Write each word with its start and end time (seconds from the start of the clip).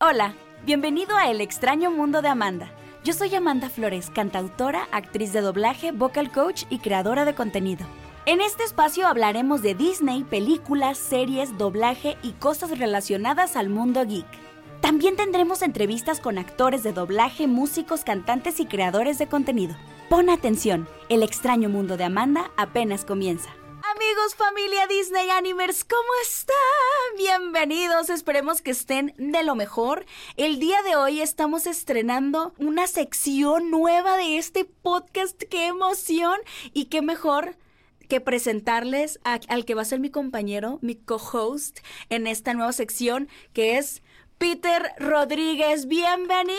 Hola, 0.00 0.36
bienvenido 0.64 1.16
a 1.16 1.28
El 1.28 1.40
extraño 1.40 1.90
mundo 1.90 2.22
de 2.22 2.28
Amanda. 2.28 2.70
Yo 3.02 3.12
soy 3.12 3.34
Amanda 3.34 3.68
Flores, 3.68 4.10
cantautora, 4.10 4.86
actriz 4.92 5.32
de 5.32 5.40
doblaje, 5.40 5.90
vocal 5.90 6.30
coach 6.30 6.66
y 6.70 6.78
creadora 6.78 7.24
de 7.24 7.34
contenido. 7.34 7.84
En 8.24 8.40
este 8.40 8.62
espacio 8.62 9.08
hablaremos 9.08 9.60
de 9.60 9.74
Disney, 9.74 10.22
películas, 10.22 10.98
series, 10.98 11.58
doblaje 11.58 12.16
y 12.22 12.30
cosas 12.34 12.78
relacionadas 12.78 13.56
al 13.56 13.70
mundo 13.70 14.06
geek. 14.06 14.24
También 14.80 15.16
tendremos 15.16 15.62
entrevistas 15.62 16.20
con 16.20 16.38
actores 16.38 16.84
de 16.84 16.92
doblaje, 16.92 17.48
músicos, 17.48 18.04
cantantes 18.04 18.60
y 18.60 18.66
creadores 18.66 19.18
de 19.18 19.26
contenido. 19.26 19.74
Pon 20.08 20.30
atención, 20.30 20.86
el 21.08 21.24
extraño 21.24 21.68
mundo 21.70 21.96
de 21.96 22.04
Amanda 22.04 22.52
apenas 22.56 23.04
comienza. 23.04 23.50
Amigos, 24.00 24.36
familia 24.36 24.86
Disney 24.86 25.28
Animers, 25.28 25.82
¿cómo 25.82 26.08
están? 26.22 26.54
Bienvenidos, 27.16 28.10
esperemos 28.10 28.62
que 28.62 28.70
estén 28.70 29.12
de 29.18 29.42
lo 29.42 29.56
mejor. 29.56 30.06
El 30.36 30.60
día 30.60 30.80
de 30.82 30.94
hoy 30.94 31.20
estamos 31.20 31.66
estrenando 31.66 32.54
una 32.58 32.86
sección 32.86 33.72
nueva 33.72 34.16
de 34.16 34.38
este 34.38 34.64
podcast. 34.64 35.42
¡Qué 35.50 35.66
emoción! 35.66 36.38
Y 36.72 36.84
qué 36.84 37.02
mejor 37.02 37.56
que 38.08 38.20
presentarles 38.20 39.18
al 39.24 39.64
que 39.64 39.74
va 39.74 39.82
a 39.82 39.86
ser 39.86 39.98
mi 39.98 40.10
compañero, 40.10 40.78
mi 40.80 40.94
co-host 40.94 41.80
en 42.08 42.28
esta 42.28 42.54
nueva 42.54 42.72
sección, 42.72 43.28
que 43.52 43.78
es 43.78 44.02
Peter 44.38 44.92
Rodríguez, 45.00 45.88
bienvenido. 45.88 46.54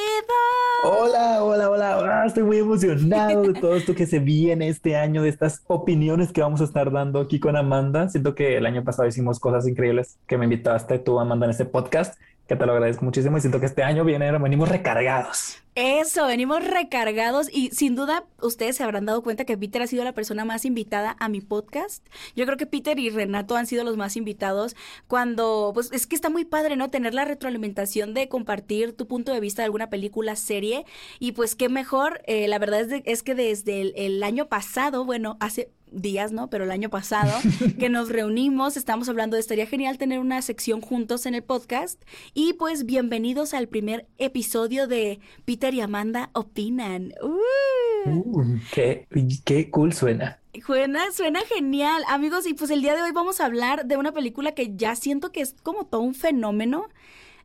Hola, 0.83 1.41
hola, 1.43 1.69
hola. 1.69 2.21
Ah, 2.21 2.25
estoy 2.25 2.43
muy 2.43 2.57
emocionado 2.57 3.43
de 3.43 3.53
todo 3.53 3.73
esto 3.73 3.95
que 3.95 4.05
se 4.05 4.19
viene 4.19 4.67
este 4.67 4.97
año, 4.97 5.23
de 5.23 5.29
estas 5.29 5.63
opiniones 5.67 6.33
que 6.33 6.41
vamos 6.41 6.59
a 6.59 6.65
estar 6.65 6.91
dando 6.91 7.21
aquí 7.21 7.39
con 7.39 7.55
Amanda. 7.55 8.09
Siento 8.09 8.35
que 8.35 8.57
el 8.57 8.65
año 8.65 8.83
pasado 8.83 9.07
hicimos 9.07 9.39
cosas 9.39 9.65
increíbles 9.65 10.17
que 10.27 10.37
me 10.37 10.43
invitaste 10.43 10.99
tú, 10.99 11.21
Amanda, 11.21 11.45
en 11.45 11.51
este 11.51 11.63
podcast 11.63 12.19
que 12.49 12.55
te 12.55 12.65
lo 12.65 12.71
agradezco 12.71 13.05
muchísimo 13.05 13.37
y 13.37 13.41
siento 13.41 13.59
que 13.59 13.67
este 13.67 13.83
año 13.83 14.03
viene, 14.03 14.31
venimos 14.39 14.69
recargados. 14.69 15.61
Eso, 15.75 16.25
venimos 16.25 16.65
recargados 16.65 17.47
y 17.53 17.69
sin 17.69 17.95
duda 17.95 18.25
ustedes 18.41 18.75
se 18.75 18.83
habrán 18.83 19.05
dado 19.05 19.21
cuenta 19.21 19.45
que 19.45 19.55
Peter 19.55 19.83
ha 19.83 19.87
sido 19.87 20.03
la 20.03 20.13
persona 20.13 20.45
más 20.45 20.65
invitada 20.65 21.15
a 21.19 21.29
mi 21.29 21.41
podcast. 21.41 22.05
Yo 22.35 22.45
creo 22.45 22.57
que 22.57 22.65
Peter 22.65 22.97
y 22.97 23.11
Renato 23.11 23.55
han 23.55 23.67
sido 23.67 23.83
los 23.83 23.97
más 23.97 24.17
invitados 24.17 24.75
cuando, 25.07 25.71
pues 25.75 25.91
es 25.93 26.07
que 26.07 26.15
está 26.15 26.31
muy 26.31 26.43
padre, 26.43 26.75
¿no? 26.75 26.89
Tener 26.89 27.13
la 27.13 27.23
retroalimentación 27.23 28.15
de 28.15 28.27
compartir 28.27 28.93
tu 28.93 29.07
punto 29.07 29.31
de 29.31 29.39
vista 29.39 29.61
de 29.61 29.67
alguna 29.67 29.91
película, 29.91 30.35
serie 30.35 30.85
y 31.19 31.33
pues 31.33 31.55
qué 31.55 31.69
mejor, 31.69 32.23
eh, 32.25 32.47
la 32.47 32.57
verdad 32.57 32.81
es, 32.81 33.03
es 33.05 33.21
que 33.21 33.35
desde 33.35 34.05
el 34.07 34.23
año 34.23 34.47
pasado, 34.49 35.05
bueno, 35.05 35.37
hace 35.39 35.69
días, 35.91 36.31
¿no? 36.31 36.49
Pero 36.49 36.63
el 36.63 36.71
año 36.71 36.89
pasado, 36.89 37.31
que 37.79 37.89
nos 37.89 38.09
reunimos, 38.09 38.77
estamos 38.77 39.09
hablando 39.09 39.35
de 39.35 39.41
estaría 39.41 39.65
genial 39.65 39.97
tener 39.97 40.19
una 40.19 40.41
sección 40.41 40.81
juntos 40.81 41.25
en 41.25 41.35
el 41.35 41.43
podcast. 41.43 42.01
Y 42.33 42.53
pues 42.53 42.85
bienvenidos 42.85 43.53
al 43.53 43.67
primer 43.67 44.07
episodio 44.17 44.87
de 44.87 45.19
Peter 45.45 45.73
y 45.73 45.81
Amanda 45.81 46.29
Opinan. 46.33 47.13
Uh, 47.21 48.57
qué, 48.73 49.07
qué 49.45 49.69
cool 49.69 49.93
suena. 49.93 50.39
Suena, 50.65 51.11
suena 51.11 51.41
genial, 51.41 52.03
amigos. 52.07 52.47
Y 52.47 52.53
pues 52.53 52.71
el 52.71 52.81
día 52.81 52.95
de 52.95 53.01
hoy 53.01 53.11
vamos 53.11 53.39
a 53.39 53.45
hablar 53.45 53.85
de 53.85 53.97
una 53.97 54.11
película 54.11 54.53
que 54.53 54.75
ya 54.75 54.95
siento 54.95 55.31
que 55.31 55.41
es 55.41 55.55
como 55.63 55.85
todo 55.85 56.01
un 56.01 56.15
fenómeno 56.15 56.87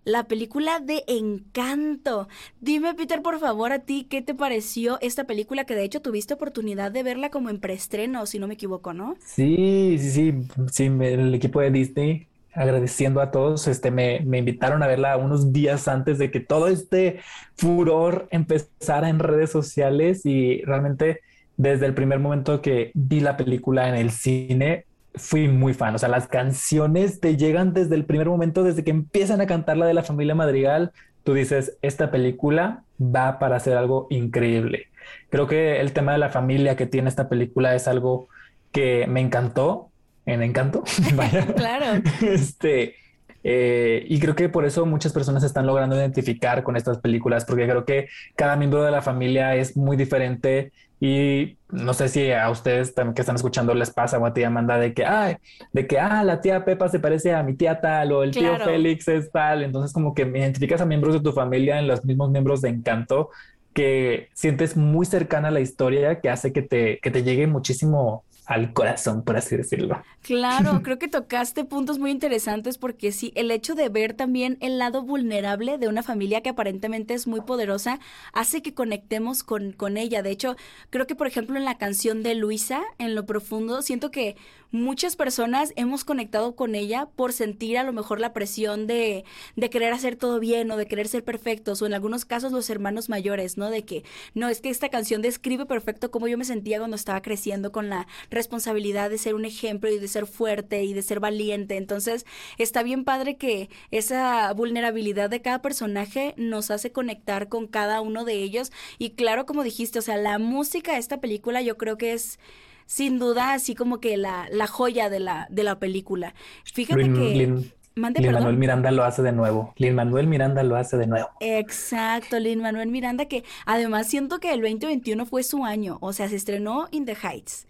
la 0.05 0.25
película 0.25 0.81
de 0.81 1.05
Encanto. 1.07 2.29
Dime, 2.61 2.95
Peter, 2.95 3.23
por 3.23 3.39
favor, 3.39 3.73
a 3.73 3.81
ti, 3.81 4.07
¿qué 4.09 4.23
te 4.23 4.35
pareció 4.35 4.99
esta 5.01 5.25
película? 5.25 5.65
Que 5.65 5.75
de 5.75 5.85
hecho 5.85 6.03
tuviste 6.03 6.35
oportunidad 6.35 6.93
de 6.93 7.03
verla 7.03 7.31
como 7.31 7.51
en 7.51 7.61
preestreno, 7.61 8.27
si 8.27 8.39
no 8.39 8.47
me 8.47 8.55
equivoco, 8.55 8.93
¿no? 8.93 9.17
Sí, 9.25 9.97
sí, 9.99 10.11
sí, 10.11 10.35
sí, 10.71 10.85
el 10.85 11.35
equipo 11.35 11.61
de 11.61 11.71
Disney 11.71 12.27
agradeciendo 12.55 13.21
a 13.21 13.33
todos, 13.33 13.67
este, 13.67 13.91
me, 13.91 14.21
me, 14.21 14.39
invitaron 14.39 14.83
a 14.85 14.87
verla 14.87 15.17
unos 15.17 15.53
días 15.53 15.89
antes 15.89 16.19
de 16.19 16.31
que 16.31 16.39
todo 16.39 16.69
este 16.69 17.21
furor 17.57 18.29
empezara 18.31 19.09
en 19.09 19.19
redes 19.19 19.51
sociales 19.51 20.25
y 20.25 20.63
realmente 20.63 21.21
desde 21.57 21.87
el 21.87 21.95
primer 21.95 22.21
momento 22.21 22.63
que 22.63 22.91
vi 22.95 23.21
la 23.21 23.37
película 23.37 23.89
en 23.89 23.97
el 23.97 24.11
cine, 24.11 24.87
fui 25.15 25.49
muy 25.49 25.75
fan. 25.75 25.95
O 25.95 25.99
sea, 25.99 26.09
las 26.09 26.27
canciones 26.29 27.21
te 27.21 27.37
llegan 27.37 27.73
desde 27.73 27.95
el 27.95 28.05
primer 28.05 28.29
momento, 28.29 28.63
desde 28.63 28.85
que 28.85 28.91
empiezan 28.91 29.41
a 29.41 29.47
cantar 29.47 29.77
la 29.77 29.87
de 29.87 29.95
la 29.95 30.03
familia 30.03 30.35
Madrigal. 30.35 30.93
Tú 31.23 31.35
dices, 31.35 31.77
esta 31.83 32.11
película 32.11 32.85
va 33.01 33.39
para 33.39 33.57
hacer 33.57 33.77
algo 33.77 34.07
increíble. 34.11 34.89
Creo 35.31 35.47
que 35.47 35.81
el 35.81 35.93
tema 35.93 36.13
de 36.13 36.19
la 36.19 36.31
familia 36.31 36.77
que 36.77 36.87
tiene 36.87 37.09
esta 37.09 37.29
película 37.29 37.75
es 37.75 37.89
algo 37.89 38.29
que 38.73 39.07
me 39.07 39.21
encantó, 39.21 39.91
en 40.27 40.43
encanto. 40.43 40.83
Vaya. 41.15 41.47
claro. 41.55 42.03
Este, 42.21 42.97
eh, 43.43 44.07
y 44.09 44.19
creo 44.19 44.35
que 44.35 44.49
por 44.49 44.65
eso 44.65 44.87
muchas 44.87 45.13
personas 45.13 45.45
están 45.45 45.67
logrando 45.67 45.97
identificar 45.97 46.63
con 46.63 46.77
estas 46.77 46.99
películas, 46.99 47.45
porque 47.45 47.69
creo 47.69 47.85
que 47.85 48.09
cada 48.37 48.57
miembro 48.57 48.83
de 48.83 48.91
la 48.91 49.03
familia 49.03 49.55
es 49.55 49.77
muy 49.77 49.97
diferente 49.97 50.73
y 51.07 51.59
no 51.71 51.93
sé 51.93 52.09
si 52.09 52.33
a 52.33 52.49
ustedes 52.49 52.95
también 52.95 53.13
que 53.15 53.21
están 53.21 53.37
escuchando 53.37 53.75
les 53.75 53.91
pasa 53.91 54.17
o 54.17 54.25
a 54.25 54.33
ti 54.33 54.43
Amanda 54.43 54.79
de 54.79 54.95
que, 54.95 55.05
ay, 55.05 55.37
de 55.71 55.87
que, 55.87 55.99
ah, 55.99 56.25
la 56.25 56.41
tía 56.41 56.65
Pepa 56.65 56.89
se 56.89 56.99
parece 56.99 57.35
a 57.35 57.43
mi 57.43 57.53
tía 57.53 57.79
tal 57.79 58.11
o 58.13 58.23
el 58.23 58.31
tío 58.31 58.57
Félix 58.57 59.09
es 59.09 59.31
tal. 59.31 59.63
Entonces 59.63 59.93
como 59.93 60.15
que 60.15 60.25
me 60.25 60.39
identificas 60.39 60.81
a 60.81 60.87
miembros 60.87 61.13
de 61.13 61.21
tu 61.21 61.33
familia 61.33 61.79
en 61.79 61.89
los 61.89 62.07
mismos 62.07 62.31
miembros 62.31 62.63
de 62.63 62.71
Encanto 62.71 63.29
que 63.75 64.31
sientes 64.33 64.79
muy 64.79 65.05
cercana 65.05 65.49
a 65.49 65.51
la 65.51 65.61
historia 65.61 66.23
que 66.23 66.31
hace 66.31 66.55
que 66.55 66.63
te, 66.63 66.99
que 67.03 67.11
te 67.11 67.23
llegue 67.23 67.47
muchísimo 67.49 68.25
al 68.47 68.73
corazón, 68.73 69.23
por 69.23 69.37
así 69.37 69.57
decirlo. 69.57 70.03
Claro, 70.23 70.81
creo 70.83 70.99
que 70.99 71.09
tocaste 71.09 71.65
puntos 71.65 71.99
muy 71.99 72.11
interesantes 72.11 72.79
porque 72.79 73.13
sí, 73.13 73.33
el 73.35 73.51
hecho 73.51 73.75
de 73.75 73.89
ver 73.89 74.15
también 74.15 74.59
el 74.61 74.79
lado 74.79 75.03
vulnerable 75.03 75.79
de 75.79 75.89
una 75.89 76.03
familia 76.03 76.43
que 76.43 76.51
aparentemente 76.51 77.15
es 77.15 77.27
muy 77.27 77.41
poderosa 77.41 78.01
hace 78.33 78.63
que 78.63 78.75
conectemos 78.75 79.43
con, 79.43 79.73
con 79.73 79.97
ella. 79.97 80.23
De 80.23 80.31
hecho, 80.31 80.57
creo 80.91 81.07
que 81.07 81.15
por 81.15 81.27
ejemplo 81.27 81.57
en 81.57 81.65
la 81.65 81.79
canción 81.79 82.23
de 82.23 82.35
Luisa, 82.35 82.83
en 82.99 83.15
lo 83.15 83.27
profundo, 83.27 83.83
siento 83.83 84.11
que 84.11 84.37
muchas 84.75 85.15
personas 85.15 85.73
hemos 85.77 86.05
conectado 86.05 86.57
con 86.57 86.75
ella 86.75 87.07
por 87.15 87.33
sentir 87.33 87.79
a 87.79 87.85
lo 87.85 87.93
mejor 87.93 88.19
la 88.19 88.33
presión 88.33 88.89
de, 88.89 89.25
de 89.55 89.71
querer 89.71 89.93
hacer 89.93 90.17
todo 90.17 90.41
bien 90.41 90.71
o 90.71 90.77
de 90.77 90.87
querer 90.87 91.07
ser 91.07 91.23
perfectos 91.23 91.81
o 91.81 91.87
en 91.87 91.95
algunos 91.95 92.25
casos 92.25 92.51
los 92.51 92.69
hermanos 92.71 93.09
mayores, 93.09 93.57
¿no? 93.57 93.71
De 93.71 93.85
que, 93.85 94.03
no, 94.35 94.49
es 94.49 94.61
que 94.61 94.71
esta 94.71 94.89
canción 94.89 95.23
describe 95.23 95.65
perfecto 95.65 96.11
cómo 96.11 96.27
yo 96.27 96.37
me 96.37 96.45
sentía 96.45 96.79
cuando 96.79 96.97
estaba 96.97 97.23
creciendo 97.23 97.71
con 97.71 97.89
la 97.89 98.09
responsabilidad 98.35 99.11
de 99.11 99.19
ser 99.19 99.35
un 99.35 99.45
ejemplo 99.45 99.91
y 99.91 99.99
de 99.99 100.09
ser 100.09 100.27
fuerte 100.27 100.85
y 100.85 100.93
de 100.93 101.03
ser 101.03 101.21
valiente. 101.21 101.77
Entonces, 101.77 102.27
está 102.59 102.83
bien 102.83 103.05
padre 103.05 103.37
que 103.37 103.71
esa 103.91 104.53
vulnerabilidad 104.53 105.31
de 105.31 105.43
cada 105.43 105.63
personaje 105.63 106.35
nos 106.37 106.71
hace 106.71 106.93
conectar 106.93 107.49
con 107.49 107.67
cada 107.67 108.01
uno 108.01 108.25
de 108.25 108.35
ellos. 108.35 108.73
Y 108.99 109.11
claro, 109.11 109.47
como 109.47 109.63
dijiste, 109.63 109.99
o 109.99 110.03
sea, 110.03 110.17
la 110.17 110.39
música 110.39 110.93
de 110.93 110.99
esta 110.99 111.21
película 111.21 111.63
yo 111.63 111.77
creo 111.77 111.97
que 111.97 112.13
es 112.13 112.39
sin 112.87 113.19
duda 113.19 113.55
así 113.55 113.75
como 113.75 113.99
que 114.01 114.17
la, 114.17 114.47
la 114.51 114.67
joya 114.67 115.09
de 115.09 115.21
la, 115.21 115.47
de 115.51 115.65
la 115.65 115.79
película. 115.79 116.35
Fíjate 116.65 117.05
que... 117.05 117.35
Lin, 117.35 117.73
Manuel 117.97 118.57
Miranda 118.57 118.91
lo 118.91 119.05
hace 119.05 119.23
de 119.23 119.33
nuevo. 119.33 119.73
Lin 119.77 119.95
Manuel 119.95 120.27
Miranda 120.27 120.63
lo 120.65 120.77
hace 120.77 120.97
de 120.97 121.07
nuevo. 121.07 121.31
Exacto, 121.41 122.39
Lin 122.41 122.61
Manuel 122.61 122.89
Miranda, 122.89 123.27
que 123.27 123.45
además 123.67 124.09
siento 124.09 124.41
que 124.41 124.53
el 124.53 124.61
2021 124.61 125.25
fue 125.27 125.45
su 125.45 125.65
año. 125.65 125.99
O 126.01 126.13
sea, 126.13 126.29
se 126.29 126.37
estrenó 126.37 126.89
In 126.91 127.05
the 127.05 127.15
Heights. 127.15 127.67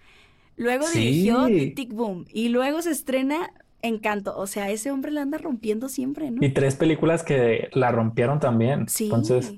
Luego 0.56 0.86
dirigió 0.88 1.46
Tic 1.46 1.92
Boom. 1.92 2.26
Y 2.32 2.48
luego 2.48 2.82
se 2.82 2.90
estrena 2.90 3.52
Encanto. 3.84 4.34
O 4.36 4.46
sea, 4.46 4.70
ese 4.70 4.90
hombre 4.90 5.12
la 5.12 5.22
anda 5.22 5.36
rompiendo 5.36 5.90
siempre, 5.90 6.30
¿no? 6.30 6.44
Y 6.44 6.50
tres 6.50 6.74
películas 6.74 7.22
que 7.22 7.68
la 7.74 7.92
rompieron 7.92 8.40
también. 8.40 8.88
Sí. 8.88 9.04
Entonces. 9.04 9.54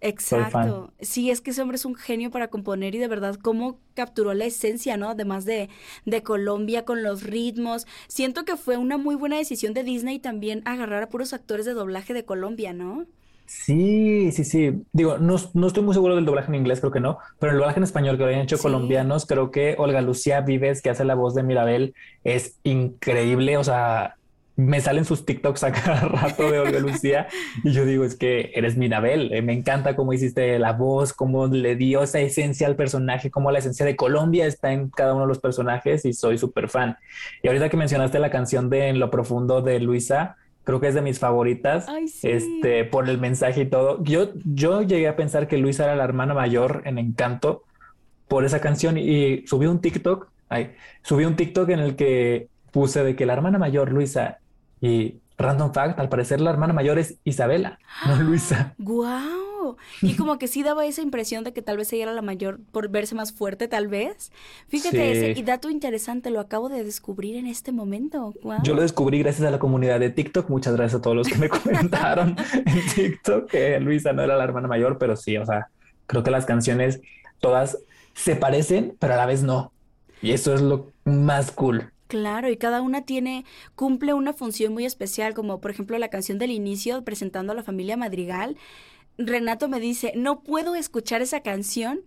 Exacto. 0.00 0.92
Sí, 1.00 1.30
es 1.30 1.40
que 1.40 1.50
ese 1.50 1.62
hombre 1.62 1.76
es 1.76 1.84
un 1.84 1.94
genio 1.94 2.30
para 2.30 2.48
componer 2.48 2.94
y 2.94 2.98
de 2.98 3.08
verdad 3.08 3.36
cómo 3.36 3.78
capturó 3.94 4.34
la 4.34 4.44
esencia, 4.44 4.96
¿no? 4.96 5.10
Además 5.10 5.44
de, 5.44 5.68
de 6.04 6.22
Colombia 6.22 6.84
con 6.84 7.02
los 7.02 7.22
ritmos. 7.22 7.86
Siento 8.08 8.44
que 8.44 8.56
fue 8.56 8.76
una 8.76 8.98
muy 8.98 9.14
buena 9.14 9.36
decisión 9.36 9.72
de 9.72 9.82
Disney 9.82 10.18
también 10.18 10.62
agarrar 10.66 11.02
a 11.02 11.08
puros 11.08 11.32
actores 11.32 11.64
de 11.66 11.72
doblaje 11.72 12.12
de 12.12 12.24
Colombia, 12.24 12.72
¿no? 12.72 13.06
Sí, 13.46 14.32
sí, 14.32 14.44
sí. 14.44 14.82
Digo, 14.92 15.18
no, 15.18 15.36
no, 15.52 15.66
estoy 15.66 15.82
muy 15.82 15.94
seguro 15.94 16.16
del 16.16 16.24
doblaje 16.24 16.48
en 16.48 16.54
inglés, 16.54 16.80
creo 16.80 16.92
que 16.92 17.00
no, 17.00 17.18
pero 17.38 17.52
el 17.52 17.58
doblaje 17.58 17.78
en 17.78 17.84
español 17.84 18.16
que 18.16 18.22
lo 18.22 18.26
habían 18.26 18.42
hecho 18.42 18.58
colombianos, 18.58 19.26
creo 19.26 19.50
que 19.50 19.74
Olga 19.78 20.00
Lucía 20.00 20.40
Vives, 20.40 20.80
que 20.80 20.90
hace 20.90 21.04
la 21.04 21.14
voz 21.14 21.34
de 21.34 21.42
Mirabel, 21.42 21.94
es 22.24 22.58
increíble. 22.62 23.58
O 23.58 23.64
sea, 23.64 24.16
me 24.56 24.80
salen 24.80 25.04
sus 25.04 25.26
TikToks 25.26 25.64
a 25.64 25.72
cada 25.72 26.00
rato 26.08 26.50
de 26.50 26.60
Olga 26.60 26.78
Lucía 26.78 27.26
y 27.62 27.72
yo 27.72 27.84
digo, 27.84 28.04
es 28.04 28.14
que 28.14 28.52
eres 28.54 28.76
Mirabel, 28.76 29.32
eh, 29.32 29.42
me 29.42 29.52
encanta 29.52 29.96
cómo 29.96 30.12
hiciste 30.12 30.58
la 30.58 30.72
voz, 30.72 31.12
cómo 31.12 31.46
le 31.46 31.76
dio 31.76 32.02
esa 32.02 32.20
esencia 32.20 32.66
al 32.66 32.76
personaje, 32.76 33.30
cómo 33.30 33.50
la 33.50 33.58
esencia 33.58 33.84
de 33.84 33.96
Colombia 33.96 34.46
está 34.46 34.72
en 34.72 34.90
cada 34.90 35.14
uno 35.14 35.22
de 35.22 35.28
los 35.28 35.40
personajes 35.40 36.04
y 36.04 36.12
soy 36.12 36.38
súper 36.38 36.68
fan. 36.68 36.96
Y 37.42 37.48
ahorita 37.48 37.68
que 37.68 37.76
mencionaste 37.76 38.18
la 38.18 38.30
canción 38.30 38.70
de 38.70 38.88
En 38.88 39.00
lo 39.00 39.10
profundo 39.10 39.62
de 39.62 39.80
Luisa, 39.80 40.36
creo 40.64 40.80
que 40.80 40.88
es 40.88 40.94
de 40.94 41.02
mis 41.02 41.18
favoritas, 41.18 41.86
este, 42.22 42.84
por 42.84 43.08
el 43.08 43.18
mensaje 43.18 43.62
y 43.62 43.66
todo. 43.66 44.02
Yo, 44.02 44.32
yo 44.44 44.82
llegué 44.82 45.08
a 45.08 45.16
pensar 45.16 45.46
que 45.46 45.58
Luisa 45.58 45.84
era 45.84 45.94
la 45.94 46.04
hermana 46.04 46.34
mayor 46.34 46.82
en 46.84 46.98
Encanto 46.98 47.62
por 48.28 48.44
esa 48.44 48.60
canción 48.60 48.96
y 48.98 49.46
subí 49.46 49.66
un 49.66 49.80
TikTok, 49.80 50.28
ay, 50.48 50.72
subí 51.02 51.24
un 51.24 51.36
TikTok 51.36 51.68
en 51.68 51.80
el 51.80 51.96
que 51.96 52.48
puse 52.72 53.04
de 53.04 53.14
que 53.14 53.26
la 53.26 53.34
hermana 53.34 53.58
mayor, 53.58 53.92
Luisa, 53.92 54.38
y 54.80 55.20
random 55.38 55.72
fact, 55.72 55.98
al 55.98 56.08
parecer 56.08 56.40
la 56.40 56.50
hermana 56.50 56.72
mayor 56.72 56.98
es 56.98 57.18
Isabela, 57.24 57.78
no 58.06 58.16
Luisa. 58.22 58.74
¡Guau! 58.78 59.43
Y 60.02 60.14
como 60.16 60.38
que 60.38 60.48
sí 60.48 60.62
daba 60.62 60.86
esa 60.86 61.02
impresión 61.02 61.44
de 61.44 61.52
que 61.52 61.62
tal 61.62 61.76
vez 61.76 61.92
ella 61.92 62.04
era 62.04 62.12
la 62.12 62.22
mayor 62.22 62.60
por 62.72 62.88
verse 62.88 63.14
más 63.14 63.32
fuerte, 63.32 63.68
tal 63.68 63.88
vez. 63.88 64.32
Fíjate 64.68 65.12
ese, 65.12 65.38
y 65.38 65.42
dato 65.42 65.70
interesante, 65.70 66.30
lo 66.30 66.40
acabo 66.40 66.68
de 66.68 66.84
descubrir 66.84 67.36
en 67.36 67.46
este 67.46 67.72
momento. 67.72 68.34
Yo 68.62 68.74
lo 68.74 68.82
descubrí 68.82 69.18
gracias 69.20 69.46
a 69.46 69.50
la 69.50 69.58
comunidad 69.58 70.00
de 70.00 70.10
TikTok. 70.10 70.48
Muchas 70.50 70.74
gracias 70.74 71.00
a 71.00 71.02
todos 71.02 71.16
los 71.16 71.28
que 71.28 71.36
me 71.36 71.48
comentaron 71.50 72.36
en 72.54 72.94
TikTok 72.94 73.50
que 73.50 73.80
Luisa 73.80 74.12
no 74.12 74.22
era 74.22 74.36
la 74.36 74.44
hermana 74.44 74.68
mayor, 74.68 74.98
pero 74.98 75.16
sí, 75.16 75.36
o 75.36 75.46
sea, 75.46 75.68
creo 76.06 76.22
que 76.22 76.30
las 76.30 76.46
canciones 76.46 77.00
todas 77.40 77.78
se 78.14 78.36
parecen, 78.36 78.96
pero 78.98 79.14
a 79.14 79.16
la 79.16 79.26
vez 79.26 79.42
no. 79.42 79.72
Y 80.22 80.32
eso 80.32 80.54
es 80.54 80.62
lo 80.62 80.92
más 81.04 81.50
cool. 81.50 81.92
Claro, 82.06 82.48
y 82.50 82.56
cada 82.56 82.80
una 82.80 83.02
tiene, 83.02 83.44
cumple 83.74 84.14
una 84.14 84.32
función 84.32 84.72
muy 84.72 84.84
especial, 84.84 85.34
como 85.34 85.60
por 85.60 85.70
ejemplo 85.70 85.98
la 85.98 86.08
canción 86.08 86.38
del 86.38 86.50
inicio 86.50 87.02
presentando 87.04 87.52
a 87.52 87.56
la 87.56 87.62
familia 87.62 87.96
Madrigal. 87.96 88.56
Renato 89.18 89.68
me 89.68 89.80
dice, 89.80 90.12
no 90.16 90.40
puedo 90.40 90.74
escuchar 90.74 91.22
esa 91.22 91.40
canción 91.40 92.00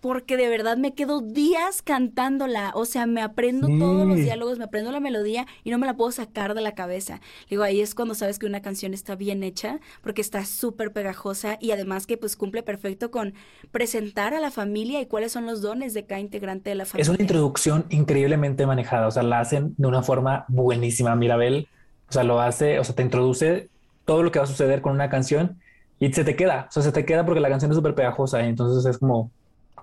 porque 0.00 0.36
de 0.36 0.48
verdad 0.48 0.76
me 0.76 0.94
quedo 0.94 1.20
días 1.20 1.82
cantándola, 1.82 2.70
o 2.74 2.84
sea, 2.84 3.06
me 3.06 3.20
aprendo 3.20 3.66
todos 3.66 4.06
los 4.06 4.16
diálogos, 4.16 4.58
me 4.58 4.64
aprendo 4.64 4.92
la 4.92 5.00
melodía 5.00 5.46
y 5.64 5.70
no 5.70 5.78
me 5.78 5.86
la 5.86 5.96
puedo 5.96 6.12
sacar 6.12 6.54
de 6.54 6.60
la 6.60 6.72
cabeza. 6.72 7.20
Digo, 7.50 7.64
ahí 7.64 7.80
es 7.80 7.94
cuando 7.94 8.14
sabes 8.14 8.38
que 8.38 8.46
una 8.46 8.62
canción 8.62 8.94
está 8.94 9.16
bien 9.16 9.42
hecha, 9.42 9.80
porque 10.02 10.20
está 10.20 10.44
súper 10.44 10.92
pegajosa 10.92 11.58
y 11.60 11.72
además 11.72 12.06
que 12.06 12.16
pues 12.16 12.36
cumple 12.36 12.62
perfecto 12.62 13.10
con 13.10 13.34
presentar 13.72 14.34
a 14.34 14.40
la 14.40 14.50
familia 14.50 15.00
y 15.00 15.06
cuáles 15.06 15.32
son 15.32 15.46
los 15.46 15.62
dones 15.62 15.94
de 15.94 16.06
cada 16.06 16.20
integrante 16.20 16.70
de 16.70 16.76
la 16.76 16.84
familia. 16.84 17.02
Es 17.02 17.08
una 17.08 17.20
introducción 17.20 17.84
increíblemente 17.90 18.66
manejada, 18.66 19.08
o 19.08 19.10
sea, 19.10 19.24
la 19.24 19.40
hacen 19.40 19.74
de 19.78 19.88
una 19.88 20.02
forma 20.02 20.44
buenísima. 20.46 21.16
Mirabel, 21.16 21.66
o 22.08 22.12
sea, 22.12 22.22
lo 22.22 22.40
hace, 22.40 22.78
o 22.78 22.84
sea, 22.84 22.94
te 22.94 23.02
introduce 23.02 23.68
todo 24.04 24.22
lo 24.22 24.30
que 24.30 24.38
va 24.38 24.44
a 24.44 24.48
suceder 24.48 24.80
con 24.80 24.92
una 24.92 25.10
canción 25.10 25.58
y 26.00 26.12
se 26.12 26.24
te 26.24 26.36
queda, 26.36 26.66
o 26.68 26.72
sea, 26.72 26.82
se 26.82 26.92
te 26.92 27.04
queda 27.04 27.24
porque 27.24 27.40
la 27.40 27.48
canción 27.48 27.70
es 27.70 27.76
súper 27.76 27.94
pegajosa 27.94 28.42
y 28.44 28.48
entonces 28.48 28.84
es 28.88 28.98
como 28.98 29.30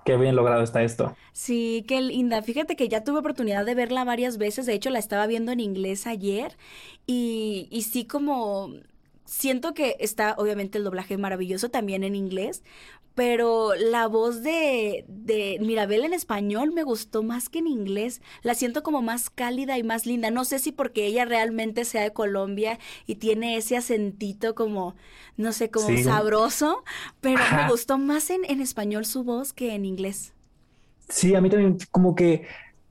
Qué 0.06 0.16
bien 0.16 0.36
logrado 0.36 0.62
está 0.62 0.84
esto. 0.84 1.16
Sí, 1.32 1.84
qué 1.88 2.00
linda. 2.00 2.40
Fíjate 2.40 2.76
que 2.76 2.88
ya 2.88 3.02
tuve 3.02 3.18
oportunidad 3.18 3.66
de 3.66 3.74
verla 3.74 4.04
varias 4.04 4.38
veces. 4.38 4.64
De 4.64 4.72
hecho, 4.72 4.88
la 4.90 5.00
estaba 5.00 5.26
viendo 5.26 5.50
en 5.50 5.58
inglés 5.58 6.06
ayer. 6.06 6.56
Y, 7.06 7.66
y 7.72 7.82
sí, 7.82 8.06
como 8.06 8.70
siento 9.24 9.74
que 9.74 9.96
está 9.98 10.36
obviamente 10.38 10.78
el 10.78 10.84
doblaje 10.84 11.18
maravilloso 11.18 11.70
también 11.70 12.04
en 12.04 12.14
inglés, 12.14 12.62
pero 13.16 13.74
la 13.74 14.06
voz 14.08 14.44
de, 14.44 15.06
de 15.08 15.58
Mirabel 15.60 16.04
en 16.04 16.12
español 16.12 16.72
me 16.72 16.84
gustó 16.84 17.24
más 17.24 17.48
que 17.48 17.60
en 17.60 17.66
inglés. 17.66 18.22
La 18.42 18.54
siento 18.54 18.84
como 18.84 19.02
más 19.02 19.30
cálida 19.30 19.78
y 19.78 19.82
más 19.82 20.06
linda. 20.06 20.30
No 20.30 20.44
sé 20.44 20.60
si 20.60 20.70
porque 20.70 21.06
ella 21.06 21.24
realmente 21.24 21.84
sea 21.86 22.02
de 22.02 22.12
Colombia 22.12 22.78
y 23.06 23.16
tiene 23.16 23.56
ese 23.56 23.76
acentito 23.78 24.54
como, 24.54 24.96
no 25.38 25.52
sé, 25.52 25.70
como 25.70 25.96
sabroso, 25.96 26.84
pero 27.22 27.40
me 27.50 27.64
gustó 27.70 27.98
más 27.98 28.30
en, 28.30 28.42
en 28.44 28.60
español 28.60 29.06
su 29.06 29.24
voz 29.24 29.52
que 29.54 29.74
en 29.74 29.86
inglés. 29.86 30.34
Sí, 31.08 31.34
a 31.34 31.40
mí 31.40 31.50
también 31.50 31.78
como 31.90 32.14
que 32.14 32.46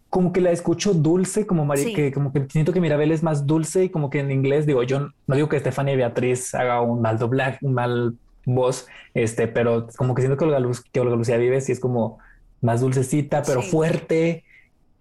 como 0.09 0.31
que 0.33 0.41
la 0.41 0.51
escucho 0.51 0.93
dulce, 0.93 1.45
como 1.45 1.65
María, 1.65 1.91
que 1.93 2.11
como 2.13 2.33
que 2.33 2.47
siento 2.49 2.73
que 2.73 2.81
Mirabel 2.81 3.11
es 3.11 3.23
más 3.23 3.45
dulce 3.47 3.85
y 3.85 3.89
como 3.91 4.09
que 4.09 4.19
en 4.19 4.31
inglés 4.31 4.65
digo, 4.65 4.83
yo 4.83 5.09
no 5.27 5.35
digo 5.35 5.49
que 5.49 5.57
Estefania 5.57 5.95
Beatriz 5.97 6.55
haga 6.55 6.81
un 6.81 7.01
mal 7.01 7.19
doblaje, 7.19 7.59
un 7.65 7.73
mal 7.75 8.17
voz, 8.45 8.87
este, 9.13 9.47
pero 9.47 9.87
como 9.97 10.15
que 10.15 10.21
siento 10.21 10.37
que 10.37 10.45
Olga, 10.45 10.59
Luz, 10.59 10.81
que 10.81 10.99
Olga 10.99 11.15
Lucía 11.15 11.37
Vives 11.37 11.69
y 11.69 11.71
es 11.71 11.79
como 11.79 12.19
más 12.61 12.81
dulcecita, 12.81 13.43
pero 13.43 13.61
fuerte, 13.61 14.43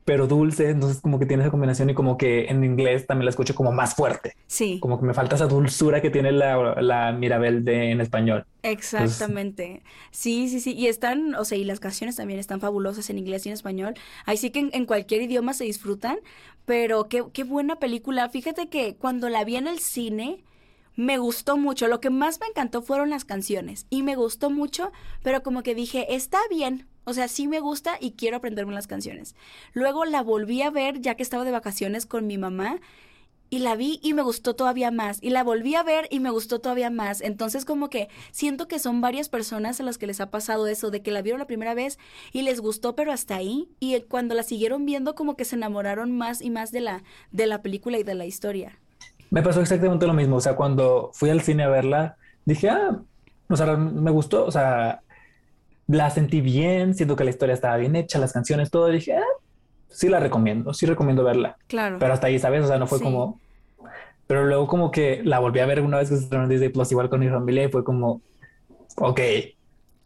pero 0.04 0.26
dulce, 0.26 0.68
entonces 0.68 1.00
como 1.00 1.18
que 1.18 1.24
tiene 1.24 1.42
esa 1.42 1.50
combinación 1.50 1.88
y 1.88 1.94
como 1.94 2.18
que 2.18 2.46
en 2.46 2.62
inglés 2.62 3.06
también 3.06 3.24
la 3.24 3.30
escucho 3.30 3.54
como 3.54 3.72
más 3.72 3.94
fuerte. 3.94 4.36
Sí. 4.46 4.78
Como 4.80 5.00
que 5.00 5.06
me 5.06 5.14
falta 5.14 5.36
esa 5.36 5.46
dulzura 5.46 6.02
que 6.02 6.10
tiene 6.10 6.30
la, 6.30 6.80
la 6.82 7.12
Mirabel 7.12 7.64
de 7.64 7.90
en 7.90 8.00
español. 8.02 8.44
Exactamente. 8.62 9.82
sí, 10.10 10.48
sí, 10.48 10.60
sí. 10.60 10.74
Y 10.74 10.88
están, 10.88 11.34
o 11.36 11.44
sea, 11.44 11.56
y 11.56 11.64
las 11.64 11.80
canciones 11.80 12.16
también 12.16 12.38
están 12.38 12.60
fabulosas 12.60 13.08
en 13.08 13.18
inglés 13.18 13.46
y 13.46 13.48
en 13.48 13.54
español. 13.54 13.94
Ahí 14.26 14.36
sí 14.36 14.50
que 14.50 14.68
en, 14.70 14.84
cualquier 14.84 15.22
idioma 15.22 15.54
se 15.54 15.64
disfrutan, 15.64 16.18
pero 16.66 17.08
qué, 17.08 17.24
qué 17.32 17.44
buena 17.44 17.76
película. 17.76 18.28
Fíjate 18.28 18.68
que 18.68 18.96
cuando 18.96 19.30
la 19.30 19.44
vi 19.44 19.56
en 19.56 19.66
el 19.66 19.78
cine, 19.78 20.44
me 20.96 21.18
gustó 21.18 21.56
mucho. 21.56 21.88
Lo 21.88 22.00
que 22.00 22.10
más 22.10 22.40
me 22.40 22.46
encantó 22.46 22.82
fueron 22.82 23.10
las 23.10 23.24
canciones 23.24 23.86
y 23.90 24.02
me 24.02 24.16
gustó 24.16 24.50
mucho, 24.50 24.92
pero 25.22 25.42
como 25.42 25.62
que 25.62 25.74
dije, 25.74 26.14
está 26.14 26.38
bien. 26.50 26.86
O 27.04 27.12
sea, 27.12 27.28
sí 27.28 27.46
me 27.48 27.60
gusta 27.60 27.98
y 28.00 28.12
quiero 28.12 28.38
aprenderme 28.38 28.72
las 28.72 28.86
canciones. 28.86 29.34
Luego 29.72 30.04
la 30.04 30.22
volví 30.22 30.62
a 30.62 30.70
ver 30.70 31.00
ya 31.00 31.16
que 31.16 31.22
estaba 31.22 31.44
de 31.44 31.50
vacaciones 31.50 32.06
con 32.06 32.26
mi 32.26 32.38
mamá 32.38 32.80
y 33.50 33.58
la 33.58 33.76
vi 33.76 34.00
y 34.02 34.14
me 34.14 34.22
gustó 34.22 34.56
todavía 34.56 34.90
más. 34.90 35.18
Y 35.22 35.30
la 35.30 35.44
volví 35.44 35.74
a 35.74 35.82
ver 35.82 36.08
y 36.10 36.20
me 36.20 36.30
gustó 36.30 36.60
todavía 36.60 36.90
más. 36.90 37.20
Entonces 37.20 37.64
como 37.64 37.90
que 37.90 38.08
siento 38.32 38.68
que 38.68 38.78
son 38.78 39.00
varias 39.00 39.28
personas 39.28 39.78
a 39.80 39.84
las 39.84 39.98
que 39.98 40.06
les 40.06 40.20
ha 40.20 40.30
pasado 40.30 40.66
eso, 40.66 40.90
de 40.90 41.02
que 41.02 41.10
la 41.10 41.22
vieron 41.22 41.38
la 41.38 41.46
primera 41.46 41.74
vez 41.74 41.98
y 42.32 42.42
les 42.42 42.60
gustó, 42.60 42.96
pero 42.96 43.12
hasta 43.12 43.36
ahí. 43.36 43.68
Y 43.80 44.00
cuando 44.02 44.34
la 44.34 44.42
siguieron 44.42 44.86
viendo 44.86 45.14
como 45.14 45.36
que 45.36 45.44
se 45.44 45.56
enamoraron 45.56 46.10
más 46.16 46.40
y 46.40 46.50
más 46.50 46.72
de 46.72 46.80
la, 46.80 47.04
de 47.32 47.46
la 47.46 47.62
película 47.62 47.98
y 47.98 48.02
de 48.02 48.14
la 48.14 48.26
historia. 48.26 48.80
Me 49.30 49.42
pasó 49.42 49.60
exactamente 49.60 50.06
lo 50.06 50.14
mismo. 50.14 50.36
O 50.36 50.40
sea, 50.40 50.56
cuando 50.56 51.10
fui 51.12 51.30
al 51.30 51.40
cine 51.40 51.64
a 51.64 51.68
verla, 51.68 52.16
dije, 52.44 52.68
ah, 52.68 52.98
o 53.48 53.56
sea, 53.56 53.76
me 53.76 54.10
gustó. 54.10 54.44
O 54.46 54.50
sea, 54.50 55.00
la 55.86 56.10
sentí 56.10 56.40
bien, 56.40 56.94
siento 56.94 57.16
que 57.16 57.24
la 57.24 57.30
historia 57.30 57.54
estaba 57.54 57.76
bien 57.76 57.96
hecha, 57.96 58.18
las 58.18 58.32
canciones, 58.32 58.70
todo. 58.70 58.88
dije, 58.88 59.16
ah, 59.16 59.22
sí 59.88 60.08
la 60.08 60.20
recomiendo, 60.20 60.72
sí 60.74 60.86
recomiendo 60.86 61.24
verla. 61.24 61.56
Claro. 61.66 61.98
Pero 61.98 62.12
hasta 62.12 62.28
ahí, 62.28 62.38
¿sabes? 62.38 62.64
O 62.64 62.68
sea, 62.68 62.78
no 62.78 62.86
fue 62.86 63.00
como. 63.00 63.40
Pero 64.26 64.46
luego, 64.46 64.66
como 64.66 64.90
que 64.90 65.20
la 65.22 65.38
volví 65.38 65.60
a 65.60 65.66
ver 65.66 65.80
una 65.82 65.98
vez 65.98 66.08
que 66.08 66.16
se 66.16 66.22
estrenó 66.22 66.44
en 66.44 66.50
Disney 66.50 66.70
Plus, 66.70 66.90
igual 66.92 67.10
con 67.10 67.20
mi 67.20 67.28
familia, 67.28 67.64
y 67.64 67.68
fue 67.68 67.84
como, 67.84 68.22
ok, 68.96 69.20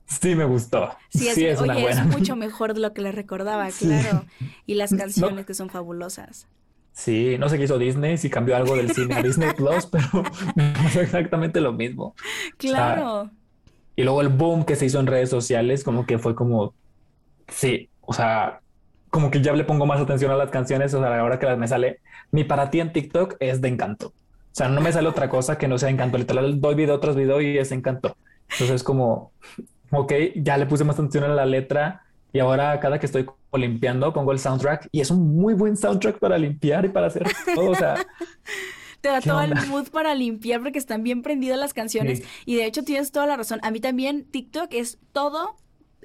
Sí, 0.09 0.35
me 0.35 0.45
gustó. 0.47 0.91
Sí, 1.11 1.29
es, 1.29 1.61
oye, 1.61 1.91
es 1.91 2.05
mucho 2.07 2.35
mejor 2.35 2.73
de 2.73 2.81
lo 2.81 2.95
que 2.95 3.03
le 3.03 3.13
recordaba, 3.13 3.69
claro. 3.79 4.25
Y 4.67 4.75
las 4.75 4.95
canciones 4.95 5.45
que 5.45 5.55
son 5.55 5.69
fabulosas. 5.69 6.47
Sí, 6.99 7.37
no 7.39 7.49
sé 7.49 7.59
qué 7.59 7.65
hizo 7.65 7.79
Disney, 7.79 8.19
si 8.19 8.29
cambió 8.29 8.57
algo 8.57 8.75
del 8.75 8.91
cine 8.91 9.15
a 9.15 9.23
Disney 9.23 9.53
Plus, 9.57 9.87
pero 9.93 10.25
pasó 10.83 11.01
exactamente 11.01 11.61
lo 11.61 11.73
mismo. 11.73 12.17
Claro. 12.57 13.31
y 13.95 14.03
luego 14.03 14.21
el 14.21 14.31
boom 14.31 14.65
que 14.65 14.75
se 14.75 14.87
hizo 14.87 14.99
en 14.99 15.07
redes 15.07 15.31
sociales, 15.31 15.85
como 15.85 16.07
que 16.07 16.19
fue 16.19 16.35
como, 16.35 16.75
sí, 17.47 17.89
o 18.01 18.13
sea, 18.13 18.63
como 19.11 19.31
que 19.31 19.41
ya 19.41 19.53
le 19.53 19.63
pongo 19.63 19.87
más 19.87 20.01
atención 20.01 20.33
a 20.33 20.37
las 20.37 20.51
canciones, 20.51 20.93
o 20.93 20.99
sea, 20.99 21.21
ahora 21.21 21.39
que 21.39 21.47
las 21.47 21.57
me 21.57 21.69
sale, 21.69 22.01
mi 22.33 22.43
para 22.43 22.69
ti 22.69 22.81
en 22.81 22.93
TikTok 22.93 23.37
es 23.39 23.61
de 23.61 23.69
encanto. 23.69 24.09
O 24.09 24.55
sea, 24.59 24.69
no 24.69 24.81
me 24.81 24.91
sale 24.91 25.09
otra 25.09 25.29
cosa 25.29 25.57
que 25.57 25.69
no 25.69 25.79
sea 25.79 25.91
encanto. 25.91 26.19
Literal, 26.19 26.61
doy 26.61 26.75
video 26.75 26.99
tras 26.99 27.15
video 27.15 27.41
y 27.41 27.59
es 27.59 27.71
encanto. 27.71 28.17
Entonces 28.51 28.71
es 28.71 28.83
como, 28.83 29.31
ok, 29.93 30.13
ya 30.35 30.57
le 30.57 30.67
puse 30.67 30.83
más 30.83 30.97
atención 30.97 31.23
a 31.23 31.29
la 31.29 31.47
letra 31.47 32.08
y 32.33 32.39
ahora 32.41 32.79
cada 32.81 32.99
que 32.99 33.07
estoy 33.07 33.27
limpiando 33.55 34.13
pongo 34.13 34.33
el 34.33 34.39
soundtrack 34.39 34.89
y 34.93 35.01
es 35.01 35.11
un 35.11 35.37
muy 35.37 35.55
buen 35.55 35.77
soundtrack 35.77 36.19
para 36.19 36.37
limpiar 36.37 36.85
y 36.85 36.89
para 36.89 37.07
hacer 37.07 37.27
todo. 37.55 37.71
O 37.71 37.75
sea, 37.75 37.95
te 39.01 39.09
da 39.09 39.21
todo 39.21 39.41
el 39.41 39.55
mood 39.69 39.89
para 39.89 40.15
limpiar 40.15 40.63
porque 40.63 40.79
están 40.79 41.03
bien 41.03 41.23
prendidas 41.23 41.59
las 41.59 41.73
canciones. 41.73 42.23
Y 42.45 42.57
de 42.57 42.67
hecho 42.67 42.83
tienes 42.83 43.13
toda 43.13 43.27
la 43.27 43.37
razón. 43.37 43.61
A 43.63 43.71
mí 43.71 43.81
también 43.81 44.25
TikTok 44.25 44.73
es 44.73 44.99
todo 45.13 45.57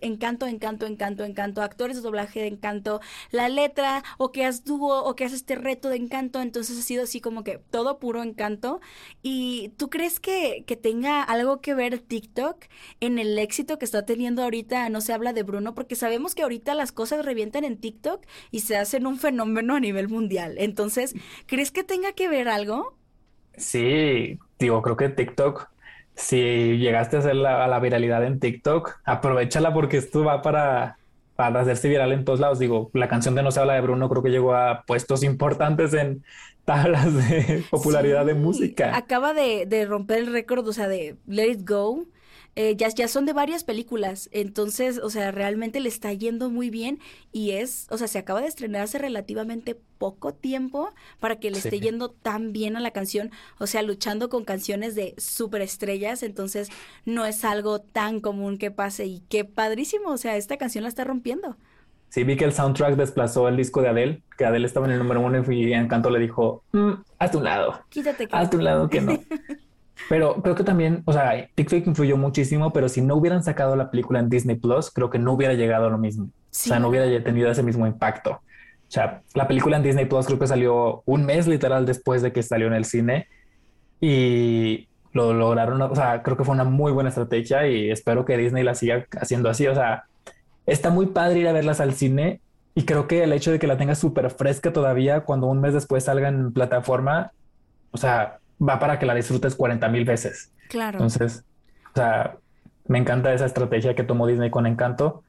encanto, 0.03 0.47
encanto, 0.47 0.85
encanto, 0.85 1.23
encanto, 1.23 1.61
actores 1.61 1.95
de 1.97 2.01
doblaje 2.01 2.41
de 2.41 2.47
encanto, 2.47 3.01
la 3.31 3.49
letra, 3.49 4.03
o 4.17 4.31
que 4.31 4.45
has 4.45 4.63
dúo, 4.63 5.03
o 5.03 5.15
que 5.15 5.25
haces 5.25 5.37
este 5.39 5.55
reto 5.55 5.89
de 5.89 5.97
encanto, 5.97 6.41
entonces 6.41 6.77
ha 6.77 6.81
sido 6.81 7.03
así 7.03 7.21
como 7.21 7.43
que 7.43 7.57
todo 7.57 7.99
puro 7.99 8.23
encanto. 8.23 8.81
¿Y 9.21 9.69
tú 9.77 9.89
crees 9.89 10.19
que, 10.19 10.63
que 10.67 10.75
tenga 10.75 11.23
algo 11.23 11.61
que 11.61 11.73
ver 11.73 11.99
TikTok 11.99 12.65
en 12.99 13.19
el 13.19 13.37
éxito 13.39 13.79
que 13.79 13.85
está 13.85 14.05
teniendo 14.05 14.43
ahorita? 14.43 14.89
No 14.89 15.01
se 15.01 15.13
habla 15.13 15.33
de 15.33 15.43
Bruno, 15.43 15.73
porque 15.73 15.95
sabemos 15.95 16.35
que 16.35 16.43
ahorita 16.43 16.75
las 16.75 16.91
cosas 16.91 17.25
revientan 17.25 17.63
en 17.63 17.77
TikTok 17.77 18.25
y 18.51 18.61
se 18.61 18.77
hacen 18.77 19.07
un 19.07 19.17
fenómeno 19.17 19.75
a 19.75 19.79
nivel 19.79 20.09
mundial. 20.09 20.55
Entonces, 20.57 21.15
¿crees 21.47 21.71
que 21.71 21.83
tenga 21.83 22.13
que 22.13 22.27
ver 22.29 22.47
algo? 22.47 22.97
Sí, 23.57 24.39
digo, 24.59 24.81
creo 24.81 24.97
que 24.97 25.09
TikTok 25.09 25.72
si 26.15 26.77
llegaste 26.77 27.17
a 27.17 27.19
hacer 27.19 27.35
la, 27.35 27.63
a 27.63 27.67
la 27.67 27.79
viralidad 27.79 28.23
en 28.25 28.39
TikTok, 28.39 28.99
aprovechala 29.03 29.73
porque 29.73 29.97
esto 29.97 30.23
va 30.23 30.41
para, 30.41 30.97
para 31.35 31.61
hacerse 31.61 31.89
viral 31.89 32.11
en 32.11 32.25
todos 32.25 32.39
lados. 32.39 32.59
Digo, 32.59 32.91
la 32.93 33.07
canción 33.07 33.35
de 33.35 33.43
No 33.43 33.51
se 33.51 33.59
habla 33.59 33.73
de 33.73 33.81
Bruno 33.81 34.09
creo 34.09 34.23
que 34.23 34.29
llegó 34.29 34.55
a 34.55 34.83
puestos 34.85 35.23
importantes 35.23 35.93
en 35.93 36.23
tablas 36.65 37.13
de 37.13 37.63
popularidad 37.69 38.25
de 38.25 38.35
música. 38.35 38.95
Acaba 38.95 39.33
de, 39.33 39.65
de 39.65 39.85
romper 39.85 40.19
el 40.19 40.31
récord, 40.31 40.67
o 40.67 40.73
sea, 40.73 40.87
de 40.87 41.15
Let 41.27 41.49
It 41.49 41.69
Go 41.69 42.05
eh, 42.55 42.75
ya, 42.75 42.89
ya 42.89 43.07
son 43.07 43.25
de 43.25 43.33
varias 43.33 43.63
películas, 43.63 44.29
entonces, 44.31 44.99
o 44.99 45.09
sea, 45.09 45.31
realmente 45.31 45.79
le 45.79 45.89
está 45.89 46.13
yendo 46.13 46.49
muy 46.51 46.69
bien 46.69 46.99
y 47.31 47.51
es, 47.51 47.87
o 47.89 47.97
sea, 47.97 48.07
se 48.07 48.19
acaba 48.19 48.41
de 48.41 48.47
estrenar 48.47 48.83
hace 48.83 48.99
relativamente 48.99 49.75
poco 49.97 50.33
tiempo 50.33 50.91
para 51.19 51.37
que 51.37 51.49
le 51.49 51.57
esté 51.57 51.79
yendo 51.79 52.09
tan 52.09 52.53
bien 52.53 52.75
a 52.75 52.79
la 52.79 52.91
canción, 52.91 53.31
o 53.57 53.65
sea, 53.65 53.81
luchando 53.81 54.29
con 54.29 54.45
canciones 54.45 54.93
de 54.93 55.15
superestrellas, 55.17 56.21
entonces 56.21 56.69
no 57.05 57.25
es 57.25 57.43
algo 57.43 57.81
tan 57.81 58.19
común 58.19 58.57
que 58.57 58.69
pase 58.69 59.05
y 59.05 59.23
qué 59.29 59.45
padrísimo, 59.45 60.11
o 60.11 60.17
sea, 60.17 60.37
esta 60.37 60.57
canción 60.57 60.83
la 60.83 60.89
está 60.89 61.03
rompiendo. 61.03 61.57
Sí, 62.09 62.23
vi 62.23 62.35
que 62.37 62.45
el 62.45 62.53
soundtrack 62.53 62.95
desplazó 62.95 63.47
el 63.47 63.57
disco 63.57 63.81
de 63.81 63.87
Adele, 63.87 64.21
que 64.37 64.45
Adele 64.45 64.67
estaba 64.67 64.85
en 64.85 64.91
el 64.91 64.99
número 64.99 65.21
uno 65.21 65.51
y 65.51 65.73
Encanto 65.73 66.11
le 66.11 66.19
dijo, 66.19 66.63
mm, 66.71 66.91
hazte 67.17 67.37
un 67.37 67.43
lado. 67.45 67.81
Quítate. 67.89 68.27
Hazte 68.31 68.57
un 68.57 68.63
lado 68.63 68.87
que 68.87 69.01
no. 69.01 69.19
Pero 70.09 70.41
creo 70.41 70.55
que 70.55 70.63
también, 70.63 71.03
o 71.05 71.13
sea, 71.13 71.47
TikTok 71.55 71.87
influyó 71.87 72.17
muchísimo, 72.17 72.73
pero 72.73 72.89
si 72.89 73.01
no 73.01 73.15
hubieran 73.15 73.43
sacado 73.43 73.75
la 73.75 73.91
película 73.91 74.19
en 74.19 74.29
Disney 74.29 74.55
Plus, 74.55 74.91
creo 74.91 75.09
que 75.09 75.19
no 75.19 75.33
hubiera 75.33 75.53
llegado 75.53 75.87
a 75.87 75.89
lo 75.89 75.97
mismo. 75.97 76.25
O 76.25 76.29
sea, 76.49 76.79
no 76.79 76.89
hubiera 76.89 77.23
tenido 77.23 77.49
ese 77.49 77.63
mismo 77.63 77.87
impacto. 77.87 78.31
O 78.31 78.91
sea, 78.93 79.21
la 79.33 79.47
película 79.47 79.77
en 79.77 79.83
Disney 79.83 80.05
Plus 80.05 80.25
creo 80.25 80.39
que 80.39 80.47
salió 80.47 81.01
un 81.05 81.25
mes 81.25 81.47
literal 81.47 81.85
después 81.85 82.21
de 82.21 82.31
que 82.31 82.43
salió 82.43 82.67
en 82.67 82.73
el 82.73 82.85
cine 82.85 83.27
y 83.99 84.87
lo 85.13 85.33
lograron. 85.33 85.81
O 85.81 85.95
sea, 85.95 86.21
creo 86.21 86.37
que 86.37 86.43
fue 86.43 86.53
una 86.53 86.63
muy 86.63 86.91
buena 86.91 87.09
estrategia 87.09 87.67
y 87.67 87.89
espero 87.89 88.25
que 88.25 88.37
Disney 88.37 88.63
la 88.63 88.75
siga 88.75 89.07
haciendo 89.19 89.49
así. 89.49 89.67
O 89.67 89.73
sea, 89.73 90.03
está 90.65 90.89
muy 90.89 91.07
padre 91.07 91.39
ir 91.39 91.47
a 91.47 91.53
verlas 91.53 91.79
al 91.79 91.93
cine 91.93 92.41
y 92.75 92.83
creo 92.85 93.07
que 93.07 93.23
el 93.23 93.33
hecho 93.33 93.51
de 93.51 93.59
que 93.59 93.67
la 93.67 93.77
tenga 93.77 93.95
súper 93.95 94.29
fresca 94.31 94.73
todavía 94.73 95.21
cuando 95.21 95.47
un 95.47 95.61
mes 95.61 95.73
después 95.73 96.03
salga 96.03 96.27
en 96.27 96.53
plataforma, 96.53 97.31
o 97.91 97.97
sea, 97.97 98.39
va 98.67 98.79
para 98.79 98.99
que 98.99 99.05
la 99.05 99.15
disfrutes 99.15 99.55
40 99.55 99.87
mil 99.89 100.05
veces. 100.05 100.51
Claro. 100.69 100.97
Entonces, 100.97 101.43
o 101.91 101.95
sea, 101.95 102.37
me 102.87 102.97
encanta 102.97 103.33
esa 103.33 103.45
estrategia 103.45 103.95
que 103.95 104.03
tomó 104.03 104.27
Disney 104.27 104.49
con 104.49 104.65
Encanto, 104.65 105.23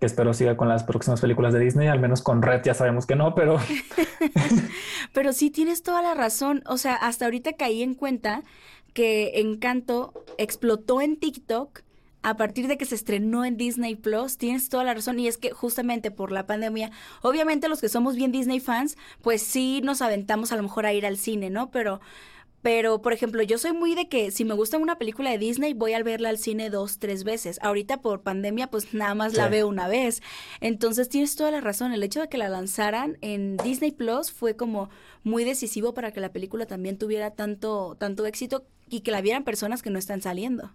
que 0.00 0.06
espero 0.06 0.34
siga 0.34 0.56
con 0.56 0.68
las 0.68 0.84
próximas 0.84 1.20
películas 1.20 1.52
de 1.52 1.60
Disney, 1.60 1.88
al 1.88 2.00
menos 2.00 2.22
con 2.22 2.42
Red 2.42 2.62
ya 2.64 2.74
sabemos 2.74 3.06
que 3.06 3.16
no, 3.16 3.34
pero... 3.34 3.58
pero 5.12 5.32
sí 5.32 5.50
tienes 5.50 5.82
toda 5.82 6.02
la 6.02 6.14
razón, 6.14 6.62
o 6.66 6.76
sea, 6.76 6.94
hasta 6.94 7.24
ahorita 7.24 7.54
caí 7.54 7.82
en 7.82 7.94
cuenta 7.94 8.42
que 8.92 9.40
Encanto 9.40 10.12
explotó 10.38 11.00
en 11.00 11.18
TikTok 11.18 11.80
a 12.22 12.36
partir 12.36 12.66
de 12.66 12.76
que 12.76 12.86
se 12.86 12.96
estrenó 12.96 13.44
en 13.44 13.56
Disney 13.56 13.94
Plus, 13.94 14.36
tienes 14.36 14.68
toda 14.68 14.84
la 14.84 14.94
razón, 14.94 15.18
y 15.20 15.28
es 15.28 15.38
que 15.38 15.52
justamente 15.52 16.10
por 16.10 16.32
la 16.32 16.46
pandemia, 16.46 16.90
obviamente 17.22 17.68
los 17.68 17.80
que 17.80 17.88
somos 17.88 18.16
bien 18.16 18.32
Disney 18.32 18.58
fans, 18.58 18.96
pues 19.22 19.42
sí 19.42 19.80
nos 19.84 20.02
aventamos 20.02 20.50
a 20.50 20.56
lo 20.56 20.62
mejor 20.62 20.86
a 20.86 20.92
ir 20.92 21.06
al 21.06 21.18
cine, 21.18 21.50
¿no? 21.50 21.70
Pero 21.70 22.00
pero, 22.62 23.00
por 23.00 23.12
ejemplo, 23.12 23.42
yo 23.42 23.58
soy 23.58 23.72
muy 23.72 23.94
de 23.94 24.08
que 24.08 24.30
si 24.30 24.44
me 24.44 24.54
gusta 24.54 24.78
una 24.78 24.98
película 24.98 25.30
de 25.30 25.38
Disney, 25.38 25.72
voy 25.72 25.92
a 25.92 26.02
verla 26.02 26.30
al 26.30 26.38
cine 26.38 26.68
dos, 26.70 26.98
tres 26.98 27.22
veces. 27.22 27.58
Ahorita 27.62 27.98
por 28.02 28.22
pandemia, 28.22 28.68
pues 28.68 28.92
nada 28.92 29.14
más 29.14 29.34
la 29.34 29.48
veo 29.48 29.68
una 29.68 29.88
vez. 29.88 30.20
Entonces 30.60 31.08
tienes 31.08 31.36
toda 31.36 31.50
la 31.52 31.60
razón. 31.60 31.92
El 31.92 32.02
hecho 32.02 32.20
de 32.20 32.28
que 32.28 32.38
la 32.38 32.48
lanzaran 32.48 33.18
en 33.20 33.56
Disney 33.58 33.92
Plus 33.92 34.32
fue 34.32 34.56
como 34.56 34.90
muy 35.22 35.44
decisivo 35.44 35.94
para 35.94 36.12
que 36.12 36.20
la 36.20 36.32
película 36.32 36.66
también 36.66 36.98
tuviera 36.98 37.30
tanto, 37.32 37.96
tanto 37.98 38.26
éxito 38.26 38.66
y 38.88 39.00
que 39.00 39.10
la 39.12 39.20
vieran 39.20 39.44
personas 39.44 39.82
que 39.82 39.90
no 39.90 39.98
están 39.98 40.20
saliendo. 40.22 40.72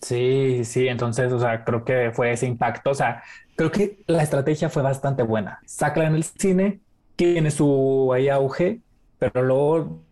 Sí, 0.00 0.64
sí, 0.64 0.86
entonces, 0.88 1.32
o 1.32 1.40
sea, 1.40 1.64
creo 1.64 1.84
que 1.84 2.10
fue 2.12 2.32
ese 2.32 2.46
impacto. 2.46 2.90
O 2.90 2.94
sea, 2.94 3.22
creo 3.56 3.70
que 3.70 4.02
la 4.06 4.22
estrategia 4.22 4.68
fue 4.68 4.82
bastante 4.82 5.22
buena. 5.22 5.60
Sácala 5.64 6.06
en 6.08 6.14
el 6.14 6.24
cine, 6.24 6.82
tiene 7.16 7.50
su 7.50 8.12
ahí 8.12 8.28
auge, 8.28 8.82
pero 9.18 9.42
luego 9.42 10.02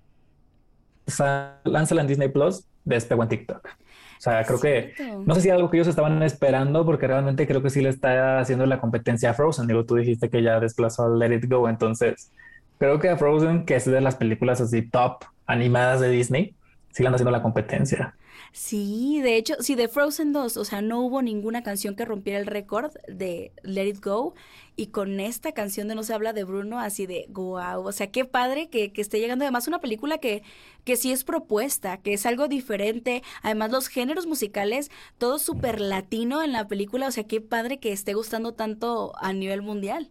lánzala 1.64 2.02
en 2.02 2.06
Disney 2.06 2.28
Plus, 2.28 2.66
despegó 2.84 3.22
en 3.22 3.28
TikTok. 3.28 3.66
O 3.66 4.22
sea, 4.22 4.44
creo 4.44 4.60
que 4.60 4.94
no 5.26 5.34
sé 5.34 5.40
si 5.40 5.50
algo 5.50 5.68
que 5.68 5.78
ellos 5.78 5.88
estaban 5.88 6.22
esperando, 6.22 6.86
porque 6.86 7.08
realmente 7.08 7.46
creo 7.46 7.60
que 7.60 7.70
sí 7.70 7.80
le 7.80 7.88
está 7.88 8.38
haciendo 8.38 8.66
la 8.66 8.80
competencia 8.80 9.30
a 9.30 9.34
Frozen. 9.34 9.66
Digo, 9.66 9.84
tú 9.84 9.96
dijiste 9.96 10.30
que 10.30 10.42
ya 10.42 10.60
desplazó 10.60 11.06
a 11.06 11.08
Let 11.08 11.34
It 11.34 11.50
Go, 11.50 11.68
entonces 11.68 12.30
creo 12.78 13.00
que 13.00 13.08
a 13.08 13.16
Frozen, 13.16 13.64
que 13.64 13.74
es 13.74 13.84
de 13.84 14.00
las 14.00 14.14
películas 14.14 14.60
así 14.60 14.82
top 14.82 15.24
animadas 15.46 16.00
de 16.00 16.08
Disney, 16.08 16.54
sigan 16.92 17.14
haciendo 17.14 17.32
la 17.32 17.42
competencia. 17.42 18.14
Sí, 18.54 19.20
de 19.22 19.36
hecho, 19.36 19.54
sí, 19.60 19.76
de 19.76 19.88
Frozen 19.88 20.32
2, 20.34 20.58
o 20.58 20.64
sea, 20.66 20.82
no 20.82 21.00
hubo 21.00 21.22
ninguna 21.22 21.62
canción 21.62 21.96
que 21.96 22.04
rompiera 22.04 22.38
el 22.38 22.46
récord 22.46 22.92
de 23.08 23.52
Let 23.62 23.86
It 23.88 24.04
Go. 24.04 24.34
Y 24.76 24.88
con 24.88 25.20
esta 25.20 25.52
canción 25.52 25.88
de 25.88 25.94
No 25.94 26.02
se 26.02 26.12
habla 26.14 26.32
de 26.34 26.44
Bruno, 26.44 26.78
así 26.78 27.06
de 27.06 27.26
wow, 27.30 27.86
o 27.86 27.92
sea, 27.92 28.10
qué 28.10 28.24
padre 28.26 28.68
que, 28.68 28.92
que 28.92 29.00
esté 29.00 29.20
llegando. 29.20 29.44
Además, 29.44 29.68
una 29.68 29.80
película 29.80 30.18
que, 30.18 30.42
que 30.84 30.96
sí 30.96 31.12
es 31.12 31.24
propuesta, 31.24 31.98
que 32.02 32.12
es 32.14 32.26
algo 32.26 32.46
diferente. 32.48 33.22
Además, 33.42 33.70
los 33.70 33.88
géneros 33.88 34.26
musicales, 34.26 34.90
todo 35.18 35.38
súper 35.38 35.80
latino 35.80 36.42
en 36.42 36.52
la 36.52 36.68
película, 36.68 37.08
o 37.08 37.10
sea, 37.10 37.24
qué 37.24 37.40
padre 37.40 37.80
que 37.80 37.92
esté 37.92 38.12
gustando 38.14 38.52
tanto 38.54 39.12
a 39.18 39.32
nivel 39.32 39.62
mundial. 39.62 40.10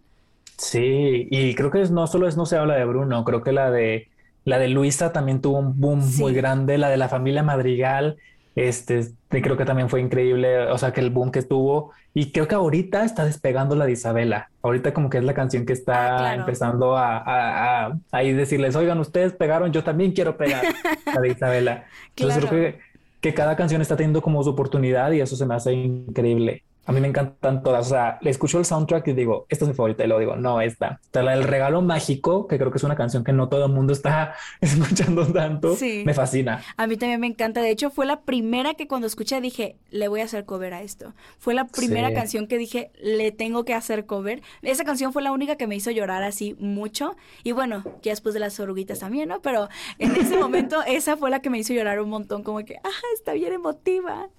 Sí, 0.57 1.27
y 1.31 1.55
creo 1.55 1.71
que 1.71 1.79
no 1.89 2.05
solo 2.07 2.27
es 2.27 2.37
No 2.37 2.45
se 2.45 2.55
habla 2.57 2.75
de 2.75 2.85
Bruno, 2.85 3.23
creo 3.25 3.41
que 3.43 3.51
la 3.51 3.71
de 3.71 4.09
la 4.43 4.59
de 4.59 4.67
Luisa 4.69 5.11
también 5.11 5.41
tuvo 5.41 5.59
un 5.59 5.79
boom 5.79 6.15
muy 6.17 6.33
grande, 6.33 6.77
la 6.77 6.89
de 6.89 6.97
la 6.97 7.09
familia 7.09 7.43
Madrigal, 7.43 8.17
este, 8.55 9.11
creo 9.29 9.55
que 9.57 9.65
también 9.65 9.89
fue 9.89 10.01
increíble, 10.01 10.69
o 10.69 10.77
sea, 10.77 10.91
que 10.91 10.99
el 10.99 11.09
boom 11.09 11.31
que 11.31 11.41
tuvo, 11.41 11.91
y 12.13 12.31
creo 12.31 12.47
que 12.47 12.55
ahorita 12.55 13.05
está 13.05 13.23
despegando 13.23 13.75
la 13.75 13.85
de 13.85 13.93
Isabela, 13.93 14.49
ahorita 14.61 14.93
como 14.93 15.09
que 15.09 15.17
es 15.17 15.23
la 15.23 15.33
canción 15.33 15.65
que 15.65 15.73
está 15.73 16.31
ah, 16.31 16.35
empezando 16.35 16.97
a, 16.97 17.17
a, 17.17 17.97
a, 18.11 18.19
decirles, 18.21 18.75
oigan, 18.75 18.99
ustedes 18.99 19.33
pegaron, 19.33 19.71
yo 19.71 19.83
también 19.83 20.11
quiero 20.11 20.35
pegar 20.35 20.63
la 21.05 21.21
de 21.21 21.29
Isabela. 21.29 21.85
Entonces 22.15 22.45
creo 22.45 22.49
que, 22.49 22.79
que 23.21 23.33
cada 23.33 23.55
canción 23.55 23.81
está 23.81 23.95
teniendo 23.95 24.21
como 24.21 24.43
su 24.43 24.49
oportunidad 24.49 25.11
y 25.11 25.21
eso 25.21 25.35
se 25.35 25.45
me 25.45 25.55
hace 25.55 25.73
increíble. 25.73 26.63
A 26.85 26.91
mí 26.91 26.99
me 26.99 27.07
encantan 27.07 27.61
todas. 27.61 27.87
O 27.87 27.89
sea, 27.89 28.17
le 28.21 28.31
escucho 28.31 28.57
el 28.57 28.65
soundtrack 28.65 29.07
y 29.09 29.13
digo, 29.13 29.45
esta 29.49 29.65
es 29.65 29.69
mi 29.69 29.75
favorita. 29.75 30.03
Y 30.03 30.07
luego 30.07 30.19
digo, 30.19 30.35
no, 30.35 30.61
esta. 30.61 30.99
Está 31.03 31.21
la 31.21 31.31
del 31.31 31.43
regalo 31.43 31.81
mágico, 31.81 32.47
que 32.47 32.57
creo 32.57 32.71
que 32.71 32.77
es 32.77 32.83
una 32.83 32.95
canción 32.95 33.23
que 33.23 33.33
no 33.33 33.49
todo 33.49 33.65
el 33.65 33.71
mundo 33.71 33.93
está 33.93 34.33
escuchando 34.61 35.25
tanto. 35.31 35.75
Sí. 35.75 36.03
Me 36.05 36.13
fascina. 36.13 36.63
A 36.77 36.87
mí 36.87 36.97
también 36.97 37.19
me 37.19 37.27
encanta. 37.27 37.61
De 37.61 37.69
hecho, 37.69 37.91
fue 37.91 38.05
la 38.05 38.21
primera 38.21 38.73
que 38.73 38.87
cuando 38.87 39.07
escuché 39.07 39.41
dije, 39.41 39.75
le 39.91 40.07
voy 40.07 40.21
a 40.21 40.25
hacer 40.25 40.45
cover 40.45 40.73
a 40.73 40.81
esto. 40.81 41.13
Fue 41.37 41.53
la 41.53 41.65
primera 41.65 42.13
canción 42.13 42.47
que 42.47 42.57
dije, 42.57 42.91
le 43.01 43.31
tengo 43.31 43.63
que 43.63 43.73
hacer 43.73 44.05
cover. 44.05 44.41
Esa 44.63 44.83
canción 44.83 45.13
fue 45.13 45.21
la 45.21 45.31
única 45.31 45.55
que 45.57 45.67
me 45.67 45.75
hizo 45.75 45.91
llorar 45.91 46.23
así 46.23 46.55
mucho. 46.59 47.15
Y 47.43 47.51
bueno, 47.51 47.83
ya 48.01 48.11
después 48.11 48.33
de 48.33 48.39
las 48.39 48.59
oruguitas 48.59 48.99
también, 48.99 49.29
¿no? 49.29 49.41
Pero 49.41 49.69
en 49.99 50.15
ese 50.15 50.37
momento, 50.37 50.81
esa 50.87 51.15
fue 51.15 51.29
la 51.29 51.41
que 51.41 51.49
me 51.49 51.59
hizo 51.59 51.73
llorar 51.73 51.99
un 51.99 52.09
montón. 52.09 52.43
Como 52.43 52.65
que, 52.65 52.77
ah, 52.83 52.89
está 53.13 53.33
bien 53.33 53.53
emotiva. 53.53 54.29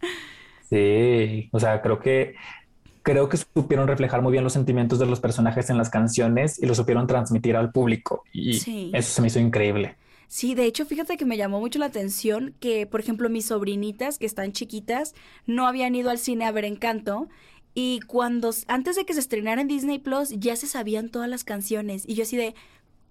Sí, 0.72 1.50
o 1.52 1.60
sea, 1.60 1.82
creo 1.82 2.00
que 2.00 2.34
creo 3.02 3.28
que 3.28 3.36
supieron 3.36 3.86
reflejar 3.86 4.22
muy 4.22 4.32
bien 4.32 4.42
los 4.42 4.54
sentimientos 4.54 4.98
de 4.98 5.04
los 5.04 5.20
personajes 5.20 5.68
en 5.68 5.76
las 5.76 5.90
canciones 5.90 6.58
y 6.62 6.64
lo 6.64 6.74
supieron 6.74 7.06
transmitir 7.06 7.56
al 7.56 7.72
público 7.72 8.24
y 8.32 8.56
eso 8.96 9.12
se 9.12 9.20
me 9.20 9.26
hizo 9.26 9.38
increíble. 9.38 9.96
Sí, 10.28 10.54
de 10.54 10.64
hecho, 10.64 10.86
fíjate 10.86 11.18
que 11.18 11.26
me 11.26 11.36
llamó 11.36 11.60
mucho 11.60 11.78
la 11.78 11.86
atención 11.86 12.54
que, 12.58 12.86
por 12.86 13.00
ejemplo, 13.00 13.28
mis 13.28 13.44
sobrinitas 13.44 14.18
que 14.18 14.24
están 14.24 14.52
chiquitas 14.52 15.14
no 15.46 15.66
habían 15.66 15.94
ido 15.94 16.08
al 16.08 16.16
cine 16.16 16.46
a 16.46 16.52
ver 16.52 16.64
Encanto 16.64 17.28
y 17.74 18.00
cuando 18.06 18.50
antes 18.66 18.96
de 18.96 19.04
que 19.04 19.12
se 19.12 19.20
estrenara 19.20 19.60
en 19.60 19.68
Disney 19.68 19.98
Plus 19.98 20.30
ya 20.30 20.56
se 20.56 20.66
sabían 20.66 21.10
todas 21.10 21.28
las 21.28 21.44
canciones 21.44 22.04
y 22.08 22.14
yo 22.14 22.22
así 22.22 22.38
de 22.38 22.54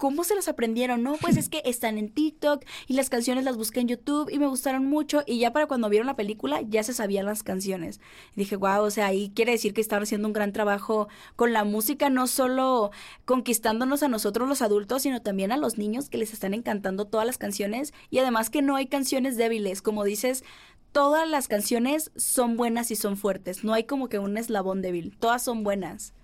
¿Cómo 0.01 0.23
se 0.23 0.33
las 0.33 0.47
aprendieron? 0.47 1.03
No, 1.03 1.13
pues 1.21 1.37
es 1.37 1.47
que 1.49 1.61
están 1.63 1.99
en 1.99 2.09
TikTok 2.09 2.65
y 2.87 2.95
las 2.95 3.11
canciones 3.11 3.43
las 3.43 3.55
busqué 3.55 3.81
en 3.81 3.87
YouTube 3.87 4.31
y 4.31 4.39
me 4.39 4.47
gustaron 4.47 4.83
mucho 4.87 5.21
y 5.27 5.37
ya 5.37 5.53
para 5.53 5.67
cuando 5.67 5.89
vieron 5.89 6.07
la 6.07 6.15
película 6.15 6.61
ya 6.63 6.81
se 6.81 6.95
sabían 6.95 7.27
las 7.27 7.43
canciones. 7.43 7.99
Y 8.35 8.39
dije, 8.39 8.55
wow, 8.55 8.81
o 8.81 8.89
sea, 8.89 9.05
ahí 9.05 9.31
quiere 9.35 9.51
decir 9.51 9.75
que 9.75 9.81
estaban 9.81 10.01
haciendo 10.01 10.27
un 10.27 10.33
gran 10.33 10.53
trabajo 10.53 11.07
con 11.35 11.53
la 11.53 11.65
música, 11.65 12.09
no 12.09 12.25
solo 12.25 12.89
conquistándonos 13.25 14.01
a 14.01 14.07
nosotros 14.07 14.49
los 14.49 14.63
adultos, 14.63 15.03
sino 15.03 15.21
también 15.21 15.51
a 15.51 15.57
los 15.57 15.77
niños 15.77 16.09
que 16.09 16.17
les 16.17 16.33
están 16.33 16.55
encantando 16.55 17.05
todas 17.05 17.27
las 17.27 17.37
canciones 17.37 17.93
y 18.09 18.17
además 18.17 18.49
que 18.49 18.63
no 18.63 18.77
hay 18.77 18.87
canciones 18.87 19.37
débiles, 19.37 19.83
como 19.83 20.03
dices, 20.03 20.43
todas 20.91 21.29
las 21.29 21.47
canciones 21.47 22.09
son 22.15 22.57
buenas 22.57 22.89
y 22.89 22.95
son 22.95 23.17
fuertes, 23.17 23.63
no 23.63 23.73
hay 23.73 23.83
como 23.83 24.09
que 24.09 24.17
un 24.17 24.35
eslabón 24.35 24.81
débil, 24.81 25.15
todas 25.19 25.43
son 25.43 25.63
buenas. 25.63 26.15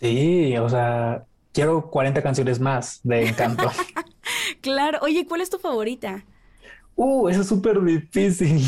Sí, 0.00 0.56
o 0.56 0.68
sea, 0.68 1.24
quiero 1.52 1.90
40 1.90 2.22
canciones 2.22 2.60
más 2.60 3.00
de 3.02 3.28
Encanto. 3.28 3.70
claro. 4.60 4.98
Oye, 5.02 5.26
¿cuál 5.26 5.40
es 5.40 5.50
tu 5.50 5.58
favorita? 5.58 6.24
Uh, 6.96 7.28
eso 7.28 7.40
es 7.42 7.48
súper 7.48 7.80
difícil. 7.82 8.62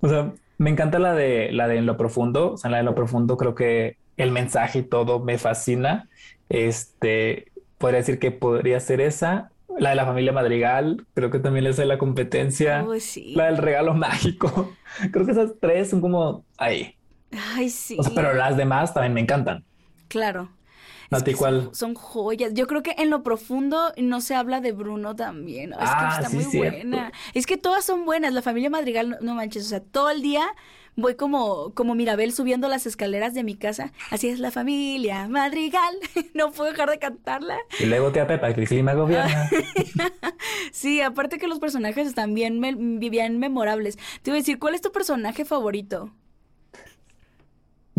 O 0.00 0.08
sea, 0.08 0.32
me 0.58 0.70
encanta 0.70 0.98
la 0.98 1.14
de 1.14 1.52
la 1.52 1.68
de 1.68 1.76
En 1.78 1.86
lo 1.86 1.96
profundo. 1.96 2.52
O 2.52 2.56
sea, 2.56 2.70
la 2.70 2.78
de 2.78 2.80
En 2.80 2.86
lo 2.86 2.94
profundo 2.94 3.36
creo 3.36 3.54
que 3.54 3.98
el 4.16 4.30
mensaje 4.30 4.80
y 4.80 4.82
todo 4.82 5.20
me 5.20 5.38
fascina. 5.38 6.08
Este, 6.48 7.52
podría 7.78 7.98
decir 7.98 8.18
que 8.18 8.30
podría 8.30 8.80
ser 8.80 9.00
esa. 9.00 9.50
La 9.78 9.90
de 9.90 9.96
la 9.96 10.04
familia 10.04 10.32
Madrigal, 10.32 11.06
creo 11.14 11.30
que 11.30 11.38
también 11.38 11.66
es 11.66 11.78
de 11.78 11.86
la 11.86 11.96
competencia. 11.98 12.84
sí. 13.00 13.34
La 13.34 13.46
del 13.46 13.56
regalo 13.56 13.94
mágico. 13.96 14.78
Creo 15.10 15.24
que 15.24 15.32
esas 15.32 15.52
tres 15.60 15.90
son 15.90 16.00
como 16.02 16.44
ahí. 16.58 16.94
Ay, 17.54 17.70
sí. 17.70 17.96
pero 18.14 18.34
las 18.34 18.56
demás 18.58 18.92
también 18.92 19.14
me 19.14 19.20
encantan. 19.20 19.64
Claro. 20.08 20.50
Son, 21.72 21.94
joyas. 21.94 22.54
Yo 22.54 22.66
creo 22.66 22.82
que 22.82 22.94
en 22.98 23.10
lo 23.10 23.22
profundo 23.22 23.92
no 23.96 24.20
se 24.20 24.34
habla 24.34 24.60
de 24.60 24.72
Bruno 24.72 25.14
también. 25.14 25.72
Es 25.72 25.78
que 25.78 25.84
ah, 25.84 26.18
está 26.20 26.30
muy 26.30 26.44
buena. 26.44 27.12
Es 27.34 27.46
que 27.46 27.56
todas 27.56 27.84
son 27.84 28.04
buenas. 28.04 28.32
La 28.32 28.42
familia 28.42 28.70
Madrigal, 28.70 29.18
no, 29.20 29.34
manches, 29.34 29.66
o 29.66 29.68
sea, 29.68 29.80
todo 29.80 30.10
el 30.10 30.22
día 30.22 30.46
voy 30.96 31.14
como, 31.14 31.72
como 31.74 31.94
Mirabel 31.94 32.32
subiendo 32.32 32.68
las 32.68 32.86
escaleras 32.86 33.34
de 33.34 33.44
mi 33.44 33.54
casa. 33.54 33.92
Así 34.10 34.28
es 34.28 34.38
la 34.38 34.50
familia 34.50 35.28
Madrigal. 35.28 35.96
no 36.34 36.50
puedo 36.52 36.70
dejar 36.70 36.90
de 36.90 36.98
cantarla. 36.98 37.58
Y 37.78 37.86
luego 37.86 38.12
te 38.12 38.24
Pepa, 38.24 38.52
que 38.54 38.62
el 38.62 38.68
clima 38.68 38.94
gobierna. 38.94 39.50
sí, 40.72 41.00
aparte 41.00 41.38
que 41.38 41.48
los 41.48 41.58
personajes 41.58 42.06
están 42.06 42.34
bien, 42.34 42.60
bien 42.98 43.38
memorables. 43.38 43.96
Te 44.22 44.30
iba 44.30 44.36
a 44.36 44.40
decir, 44.40 44.58
¿cuál 44.58 44.74
es 44.74 44.80
tu 44.80 44.92
personaje 44.92 45.44
favorito? 45.44 46.10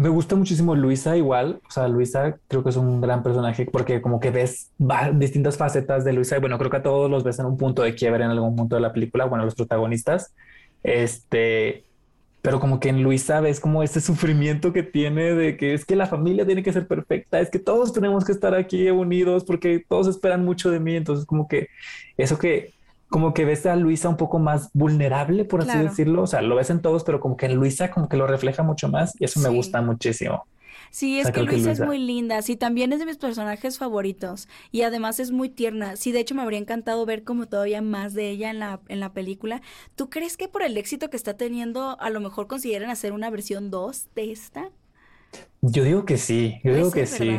Me 0.04 0.10
gusta 0.10 0.36
muchísimo 0.36 0.76
Luisa 0.76 1.16
igual, 1.16 1.62
o 1.66 1.72
sea, 1.72 1.88
Luisa 1.88 2.38
creo 2.50 2.62
que 2.62 2.72
es 2.72 2.76
un 2.76 3.00
gran 3.00 3.24
personaje 3.24 3.66
porque 3.66 4.02
como 4.02 4.20
que 4.20 4.32
ves 4.32 4.70
distintas 5.14 5.56
facetas 5.56 6.04
de 6.04 6.12
Luisa 6.12 6.36
y 6.36 6.42
bueno, 6.42 6.58
creo 6.58 6.70
que 6.70 6.76
a 6.76 6.84
todos 6.84 7.10
los 7.10 7.24
ves 7.24 7.40
en 7.40 7.46
un 7.46 7.56
punto 7.56 7.84
de 7.84 7.96
quiebre 7.96 8.26
en 8.26 8.30
algún 8.30 8.54
punto 8.54 8.76
de 8.76 8.82
la 8.82 8.92
película, 8.92 9.24
bueno, 9.24 9.46
los 9.46 9.56
protagonistas, 9.56 10.36
este, 10.84 11.86
pero 12.42 12.60
como 12.60 12.82
que 12.82 12.90
en 12.90 13.02
Luisa 13.02 13.40
ves 13.40 13.62
como 13.62 13.82
ese 13.82 14.02
sufrimiento 14.02 14.74
que 14.74 14.84
tiene 14.84 15.36
de 15.36 15.56
que 15.56 15.74
es 15.74 15.86
que 15.86 15.96
la 15.96 16.08
familia 16.08 16.46
tiene 16.46 16.64
que 16.64 16.74
ser 16.74 16.86
perfecta, 16.86 17.40
es 17.40 17.50
que 17.50 17.60
todos 17.60 17.94
tenemos 17.94 18.26
que 18.26 18.34
estar 18.34 18.54
aquí 18.54 18.90
unidos 18.90 19.46
porque 19.46 19.86
todos 19.88 20.08
esperan 20.08 20.44
mucho 20.44 20.70
de 20.70 20.82
mí, 20.82 20.98
entonces 20.98 21.26
como 21.26 21.48
que 21.48 21.70
eso 22.18 22.38
que 22.38 22.74
como 23.14 23.36
que 23.36 23.46
ves 23.46 23.64
a 23.68 23.76
Luisa 23.76 24.10
un 24.10 24.18
poco 24.18 24.40
más 24.40 24.72
vulnerable, 24.74 25.46
por 25.46 25.62
así 25.62 25.78
decirlo. 25.78 26.24
O 26.24 26.28
sea, 26.28 26.42
lo 26.42 26.56
ves 26.56 26.72
en 26.72 26.82
todos, 26.82 27.04
pero 27.04 27.20
como 27.20 27.38
que 27.38 27.46
en 27.46 27.54
Luisa 27.54 27.92
como 27.92 28.10
que 28.10 28.18
lo 28.18 28.26
refleja 28.26 28.64
mucho 28.64 28.90
más 28.90 29.14
y 29.22 29.26
eso 29.26 29.40
me 29.40 29.50
gusta 29.50 29.84
muchísimo. 29.84 30.48
Sí, 30.90 31.20
es 31.20 31.30
que 31.30 31.44
Luisa, 31.44 31.74
es 31.74 31.80
muy 31.80 32.00
linda. 32.00 32.42
Sí, 32.42 32.56
también 32.56 32.92
es 32.92 32.98
de 32.98 33.06
mis 33.06 33.18
personajes 33.18 33.78
favoritos. 33.78 34.50
Y 34.72 34.82
además 34.82 35.20
es 35.20 35.30
muy 35.30 35.50
tierna. 35.50 35.96
Sí, 35.96 36.12
de 36.12 36.22
hecho 36.22 36.34
me 36.34 36.42
habría 36.42 36.58
encantado 36.58 37.06
ver 37.06 37.24
como 37.24 37.46
todavía 37.46 37.84
más 37.84 38.16
de 38.16 38.32
ella 38.32 38.50
en 38.50 38.58
la, 38.58 38.80
en 38.88 39.00
la 39.00 39.14
película. 39.14 39.62
¿Tú 39.94 40.10
crees 40.10 40.36
que 40.36 40.48
por 40.48 40.64
el 40.64 40.76
éxito 40.76 41.12
que 41.12 41.18
está 41.18 41.36
teniendo, 41.36 42.00
a 42.02 42.10
lo 42.10 42.20
mejor 42.20 42.48
consideran 42.48 42.90
hacer 42.90 43.14
una 43.14 43.30
versión 43.30 43.70
2 43.70 44.08
de 44.16 44.32
esta? 44.32 44.72
Yo 45.62 45.84
digo 45.84 46.04
que 46.06 46.18
sí, 46.18 46.60
yo 46.64 46.74
digo 46.74 46.90
que 46.90 47.06
sí. 47.06 47.38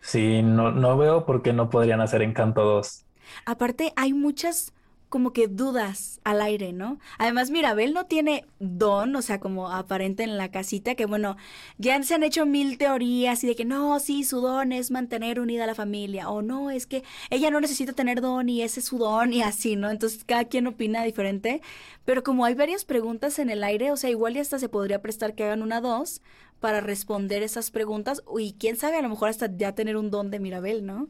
Sí, 0.00 0.42
no, 0.42 0.72
no 0.72 0.98
veo 0.98 1.24
por 1.24 1.42
qué 1.42 1.52
no 1.52 1.70
podrían 1.70 2.00
hacer 2.00 2.22
Encanto 2.22 2.62
2. 2.64 3.04
Aparte, 3.44 3.92
hay 3.94 4.12
muchas 4.12 4.72
como 5.08 5.32
que 5.32 5.48
dudas 5.48 6.20
al 6.24 6.40
aire, 6.42 6.72
¿no? 6.72 6.98
Además, 7.18 7.50
Mirabel 7.50 7.94
no 7.94 8.06
tiene 8.06 8.44
don, 8.58 9.16
o 9.16 9.22
sea, 9.22 9.40
como 9.40 9.70
aparente 9.70 10.22
en 10.22 10.36
la 10.36 10.50
casita, 10.50 10.94
que 10.94 11.06
bueno, 11.06 11.36
ya 11.78 12.02
se 12.02 12.14
han 12.14 12.22
hecho 12.22 12.46
mil 12.46 12.78
teorías 12.78 13.42
y 13.44 13.46
de 13.48 13.56
que 13.56 13.64
no, 13.64 13.98
sí, 14.00 14.24
su 14.24 14.40
don 14.40 14.72
es 14.72 14.90
mantener 14.90 15.40
unida 15.40 15.64
a 15.64 15.66
la 15.66 15.74
familia, 15.74 16.28
o 16.30 16.42
no, 16.42 16.70
es 16.70 16.86
que 16.86 17.02
ella 17.30 17.50
no 17.50 17.60
necesita 17.60 17.92
tener 17.92 18.20
don 18.20 18.48
y 18.48 18.62
ese 18.62 18.80
es 18.80 18.86
su 18.86 18.98
don 18.98 19.32
y 19.32 19.42
así, 19.42 19.76
¿no? 19.76 19.90
Entonces, 19.90 20.24
cada 20.24 20.44
quien 20.44 20.66
opina 20.66 21.02
diferente, 21.04 21.62
pero 22.04 22.22
como 22.22 22.44
hay 22.44 22.54
varias 22.54 22.84
preguntas 22.84 23.38
en 23.38 23.50
el 23.50 23.64
aire, 23.64 23.90
o 23.92 23.96
sea, 23.96 24.10
igual 24.10 24.36
y 24.36 24.40
hasta 24.40 24.58
se 24.58 24.68
podría 24.68 25.02
prestar 25.02 25.34
que 25.34 25.44
hagan 25.44 25.62
una 25.62 25.80
dos 25.80 26.22
para 26.60 26.80
responder 26.80 27.42
esas 27.42 27.70
preguntas, 27.70 28.22
y 28.38 28.54
quién 28.58 28.76
sabe, 28.76 28.96
a 28.98 29.02
lo 29.02 29.08
mejor 29.08 29.28
hasta 29.28 29.48
ya 29.56 29.74
tener 29.74 29.96
un 29.96 30.10
don 30.10 30.30
de 30.30 30.40
Mirabel, 30.40 30.84
¿no? 30.86 31.08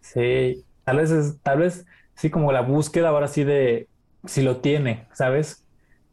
Sí, 0.00 0.64
tal 0.84 0.96
vez 0.98 1.10
es, 1.10 1.38
tal 1.42 1.58
vez 1.60 1.86
sí, 2.14 2.30
como 2.30 2.52
la 2.52 2.60
búsqueda 2.60 3.08
ahora 3.08 3.28
sí 3.28 3.44
de 3.44 3.88
si 4.24 4.42
lo 4.42 4.58
tiene, 4.58 5.06
¿sabes? 5.12 5.66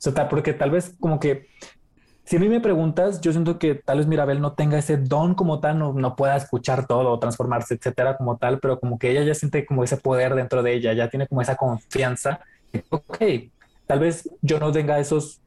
O 0.05 0.11
sea, 0.11 0.29
porque 0.29 0.53
tal 0.53 0.71
vez 0.71 0.95
como 0.99 1.19
que, 1.19 1.47
si 2.23 2.37
a 2.37 2.39
mí 2.39 2.47
me 2.47 2.61
preguntas, 2.61 3.21
yo 3.21 3.31
siento 3.31 3.59
que 3.59 3.75
tal 3.75 3.97
vez 3.97 4.07
Mirabel 4.07 4.39
no 4.39 4.53
tenga 4.53 4.77
ese 4.77 4.97
don 4.97 5.35
como 5.35 5.59
tal, 5.59 5.79
no, 5.79 5.93
no 5.93 6.15
pueda 6.15 6.35
escuchar 6.37 6.87
todo 6.87 7.17
transformarse, 7.19 7.75
etcétera, 7.75 8.17
como 8.17 8.37
tal, 8.37 8.59
pero 8.59 8.79
como 8.79 8.99
que 8.99 9.11
ella 9.11 9.23
ya 9.23 9.33
siente 9.33 9.65
como 9.65 9.83
ese 9.83 9.97
poder 9.97 10.35
dentro 10.35 10.63
de 10.63 10.73
ella, 10.73 10.93
ya 10.93 11.09
tiene 11.09 11.27
como 11.27 11.41
esa 11.41 11.55
confianza. 11.55 12.39
Ok, 12.89 13.17
tal 13.87 13.99
vez 13.99 14.29
yo 14.41 14.59
no 14.59 14.71
tenga 14.71 14.99
esos 14.99 15.41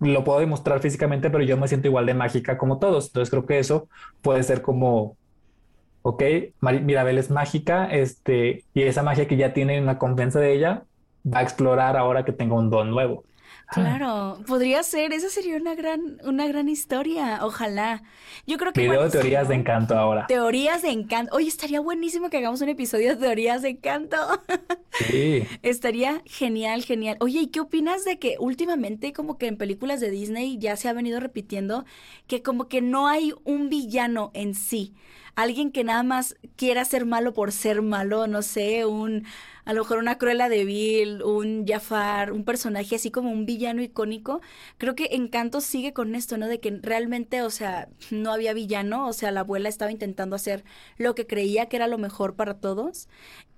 lo 0.00 0.24
puedo 0.24 0.40
demostrar 0.40 0.80
físicamente, 0.80 1.30
pero 1.30 1.44
yo 1.44 1.56
me 1.56 1.68
siento 1.68 1.88
igual 1.88 2.06
de 2.06 2.14
mágica 2.14 2.58
como 2.58 2.78
todos. 2.78 3.06
Entonces 3.06 3.30
creo 3.30 3.46
que 3.46 3.58
eso 3.58 3.88
puede 4.22 4.42
ser 4.42 4.62
como 4.62 5.16
ok, 6.06 6.22
Mirabel 6.60 7.18
es 7.18 7.30
mágica, 7.30 7.86
este, 7.86 8.64
y 8.74 8.82
esa 8.82 9.02
magia 9.02 9.26
que 9.26 9.36
ya 9.36 9.52
tiene 9.52 9.82
una 9.82 9.98
confianza 9.98 10.38
de 10.38 10.52
ella, 10.52 10.84
va 11.26 11.40
a 11.40 11.42
explorar 11.42 11.96
ahora 11.96 12.24
que 12.24 12.30
tenga 12.30 12.54
un 12.54 12.70
don 12.70 12.90
nuevo. 12.90 13.24
Ah. 13.66 13.72
Claro, 13.74 14.38
podría 14.46 14.84
ser, 14.84 15.12
esa 15.12 15.28
sería 15.28 15.56
una 15.56 15.74
gran, 15.74 16.18
una 16.22 16.46
gran 16.46 16.68
historia, 16.68 17.40
ojalá. 17.42 18.04
Yo 18.46 18.56
creo 18.56 18.72
que... 18.72 18.82
Video 18.82 19.02
de 19.02 19.10
teorías 19.10 19.48
de 19.48 19.56
encanto 19.56 19.98
ahora. 19.98 20.28
Teorías 20.28 20.82
de 20.82 20.90
encanto. 20.90 21.34
Oye, 21.34 21.48
estaría 21.48 21.80
buenísimo 21.80 22.30
que 22.30 22.36
hagamos 22.36 22.60
un 22.60 22.68
episodio 22.68 23.08
de 23.08 23.16
teorías 23.16 23.62
de 23.62 23.70
encanto. 23.70 24.16
Sí. 24.92 25.42
estaría 25.62 26.22
genial, 26.24 26.84
genial. 26.84 27.16
Oye, 27.18 27.40
¿y 27.40 27.46
qué 27.48 27.58
opinas 27.58 28.04
de 28.04 28.20
que 28.20 28.36
últimamente 28.38 29.12
como 29.12 29.38
que 29.38 29.48
en 29.48 29.56
películas 29.56 29.98
de 29.98 30.12
Disney 30.12 30.56
ya 30.58 30.76
se 30.76 30.88
ha 30.88 30.92
venido 30.92 31.18
repitiendo 31.18 31.84
que 32.28 32.42
como 32.42 32.68
que 32.68 32.80
no 32.80 33.08
hay 33.08 33.32
un 33.42 33.68
villano 33.68 34.30
en 34.34 34.54
sí? 34.54 34.94
Alguien 35.36 35.70
que 35.70 35.84
nada 35.84 36.02
más 36.02 36.36
quiera 36.56 36.84
ser 36.84 37.06
malo 37.06 37.32
por 37.32 37.52
ser 37.52 37.82
malo, 37.82 38.26
no 38.26 38.42
sé, 38.42 38.86
un 38.86 39.24
a 39.66 39.72
lo 39.72 39.82
mejor 39.82 39.98
una 39.98 40.16
Cruella 40.16 40.48
de 40.48 40.64
Vil, 40.64 41.22
un 41.22 41.66
Jafar, 41.66 42.32
un 42.32 42.44
personaje 42.44 42.94
así 42.94 43.10
como 43.10 43.32
un 43.32 43.46
villano 43.46 43.82
icónico. 43.82 44.40
Creo 44.78 44.94
que 44.94 45.08
Encanto 45.12 45.60
sigue 45.60 45.92
con 45.92 46.14
esto, 46.14 46.38
¿no? 46.38 46.46
De 46.46 46.60
que 46.60 46.70
realmente, 46.82 47.42
o 47.42 47.50
sea, 47.50 47.88
no 48.12 48.32
había 48.32 48.54
villano, 48.54 49.08
o 49.08 49.12
sea, 49.12 49.32
la 49.32 49.40
abuela 49.40 49.68
estaba 49.68 49.90
intentando 49.90 50.36
hacer 50.36 50.64
lo 50.98 51.16
que 51.16 51.26
creía 51.26 51.66
que 51.66 51.76
era 51.76 51.88
lo 51.88 51.98
mejor 51.98 52.36
para 52.36 52.60
todos. 52.60 53.08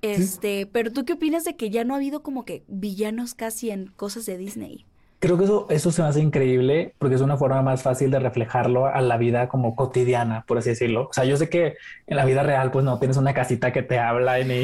Este, 0.00 0.66
pero 0.66 0.92
tú 0.92 1.04
qué 1.04 1.12
opinas 1.12 1.44
de 1.44 1.56
que 1.56 1.68
ya 1.70 1.84
no 1.84 1.92
ha 1.92 1.98
habido 1.98 2.22
como 2.22 2.46
que 2.46 2.64
villanos 2.68 3.34
casi 3.34 3.70
en 3.70 3.88
cosas 3.88 4.24
de 4.24 4.38
Disney? 4.38 4.87
Creo 5.20 5.36
que 5.36 5.44
eso, 5.44 5.66
eso 5.68 5.90
se 5.90 6.00
me 6.00 6.08
hace 6.08 6.20
increíble 6.20 6.94
porque 6.98 7.16
es 7.16 7.20
una 7.20 7.36
forma 7.36 7.60
más 7.60 7.82
fácil 7.82 8.10
de 8.12 8.20
reflejarlo 8.20 8.86
a 8.86 9.00
la 9.00 9.16
vida 9.16 9.48
como 9.48 9.74
cotidiana, 9.74 10.44
por 10.46 10.58
así 10.58 10.70
decirlo. 10.70 11.08
O 11.10 11.12
sea, 11.12 11.24
yo 11.24 11.36
sé 11.36 11.48
que 11.48 11.74
en 12.06 12.16
la 12.16 12.24
vida 12.24 12.44
real, 12.44 12.70
pues 12.70 12.84
no 12.84 13.00
tienes 13.00 13.16
una 13.16 13.34
casita 13.34 13.72
que 13.72 13.82
te 13.82 13.98
habla 13.98 14.38
ni, 14.44 14.62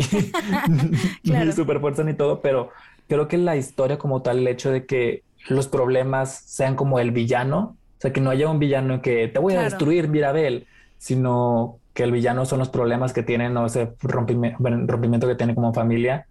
ni 1.24 1.52
super 1.52 1.80
fuerza 1.80 2.04
ni 2.04 2.14
todo, 2.14 2.40
pero 2.40 2.70
creo 3.08 3.26
que 3.26 3.36
la 3.36 3.56
historia 3.56 3.98
como 3.98 4.22
tal, 4.22 4.38
el 4.38 4.48
hecho 4.48 4.70
de 4.70 4.86
que 4.86 5.24
los 5.48 5.66
problemas 5.66 6.42
sean 6.46 6.76
como 6.76 7.00
el 7.00 7.10
villano, 7.10 7.76
o 7.98 8.00
sea, 8.00 8.12
que 8.12 8.20
no 8.20 8.30
haya 8.30 8.48
un 8.48 8.60
villano 8.60 9.02
que 9.02 9.26
te 9.26 9.40
voy 9.40 9.54
a 9.54 9.62
destruir, 9.62 10.06
Mirabel, 10.06 10.68
sino 10.98 11.78
que 11.94 12.04
el 12.04 12.12
villano 12.12 12.46
son 12.46 12.60
los 12.60 12.68
problemas 12.68 13.12
que 13.12 13.24
tienen 13.24 13.56
o 13.56 13.66
ese 13.66 13.92
rompimiento, 14.02 14.58
rompimiento 14.86 15.26
que 15.26 15.34
tiene 15.34 15.56
como 15.56 15.74
familia, 15.74 16.26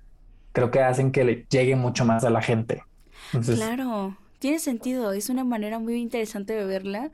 creo 0.54 0.72
que 0.72 0.82
hacen 0.82 1.12
que 1.12 1.26
le 1.26 1.46
llegue 1.50 1.76
mucho 1.76 2.06
más 2.06 2.24
a 2.24 2.30
la 2.30 2.42
gente 2.42 2.84
claro, 3.42 4.18
tiene 4.40 4.60
sentido, 4.60 5.14
es 5.14 5.30
una 5.30 5.44
manera 5.44 5.80
muy 5.80 5.96
interesante 5.96 6.54
de 6.54 6.66
verla. 6.66 7.12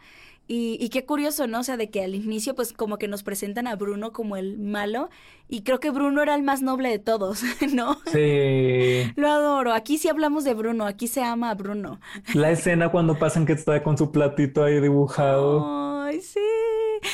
Y, 0.51 0.89
qué 0.89 1.05
curioso, 1.05 1.45
¿no? 1.45 1.59
O 1.59 1.63
sea, 1.63 1.77
de 1.77 1.91
que 1.91 2.03
al 2.03 2.15
inicio 2.15 2.55
pues 2.55 2.73
como 2.73 2.97
que 2.97 3.07
nos 3.07 3.21
presentan 3.21 3.67
a 3.67 3.75
Bruno 3.75 4.11
como 4.11 4.35
el 4.35 4.57
malo 4.57 5.11
y 5.47 5.61
creo 5.61 5.79
que 5.79 5.91
Bruno 5.91 6.23
era 6.23 6.33
el 6.33 6.41
más 6.41 6.63
noble 6.63 6.89
de 6.89 6.97
todos, 6.97 7.43
¿no? 7.71 7.99
Sí. 8.11 9.03
Lo 9.15 9.29
adoro. 9.29 9.73
Aquí 9.73 9.99
sí 9.99 10.09
hablamos 10.09 10.45
de 10.45 10.55
Bruno, 10.55 10.87
aquí 10.87 11.05
se 11.05 11.21
ama 11.21 11.51
a 11.51 11.53
Bruno. 11.53 12.01
La 12.33 12.49
escena 12.49 12.89
cuando 12.89 13.19
pasan 13.19 13.45
que 13.45 13.53
está 13.53 13.83
con 13.83 13.95
su 13.95 14.11
platito 14.11 14.63
ahí 14.63 14.81
dibujado. 14.81 16.03
Ay, 16.03 16.19
sí. 16.19 16.39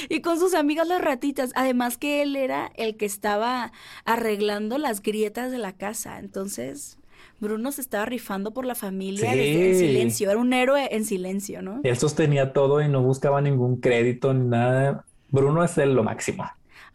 Y 0.08 0.22
con 0.22 0.40
sus 0.40 0.54
amigas 0.54 0.88
las 0.88 1.02
ratitas. 1.02 1.52
Además 1.56 1.98
que 1.98 2.22
él 2.22 2.38
era 2.38 2.72
el 2.76 2.96
que 2.96 3.06
estaba 3.06 3.74
arreglando 4.06 4.78
las 4.78 5.02
grietas 5.02 5.52
de 5.52 5.58
la 5.58 5.74
casa. 5.74 6.20
Entonces, 6.20 7.00
Bruno 7.40 7.72
se 7.72 7.82
estaba 7.82 8.06
rifando 8.06 8.54
por 8.54 8.66
la 8.66 8.76
familia 8.76 9.34
en 9.34 9.76
silencio, 9.76 10.30
era 10.30 10.40
un 10.40 10.54
héroe 10.54 10.88
en 10.92 11.06
silencio, 11.06 11.62
¿no? 11.62 11.82
Él 11.84 11.98
sostenía 11.98 12.54
todo 12.54 12.82
y 12.82 12.88
no 12.88 13.02
buscaba 13.02 13.42
ningún 13.42 13.80
crédito 13.82 14.34
ni 14.34 14.48
nada. 14.48 15.06
Bruno 15.30 15.64
es 15.64 15.78
el 15.78 15.94
lo 15.94 16.04
máximo. 16.04 16.46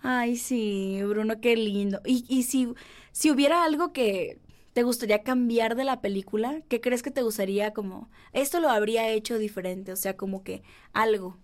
Ay, 0.02 0.36
sí, 0.36 1.00
Bruno, 1.06 1.40
qué 1.40 1.56
lindo. 1.56 2.00
Y, 2.04 2.24
y 2.28 2.44
si, 2.44 2.72
si 3.12 3.30
hubiera 3.30 3.64
algo 3.64 3.92
que 3.92 4.38
te 4.72 4.82
gustaría 4.82 5.22
cambiar 5.22 5.76
de 5.76 5.84
la 5.84 6.00
película, 6.00 6.62
¿qué 6.68 6.80
crees 6.80 7.02
que 7.02 7.10
te 7.10 7.22
gustaría 7.22 7.72
como, 7.72 8.08
esto 8.32 8.60
lo 8.60 8.70
habría 8.70 9.08
hecho 9.08 9.38
diferente? 9.38 9.92
O 9.92 9.96
sea, 9.96 10.16
como 10.16 10.42
que 10.42 10.62
algo. 10.92 11.36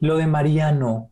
Lo 0.00 0.16
de 0.16 0.26
Mariano. 0.26 1.10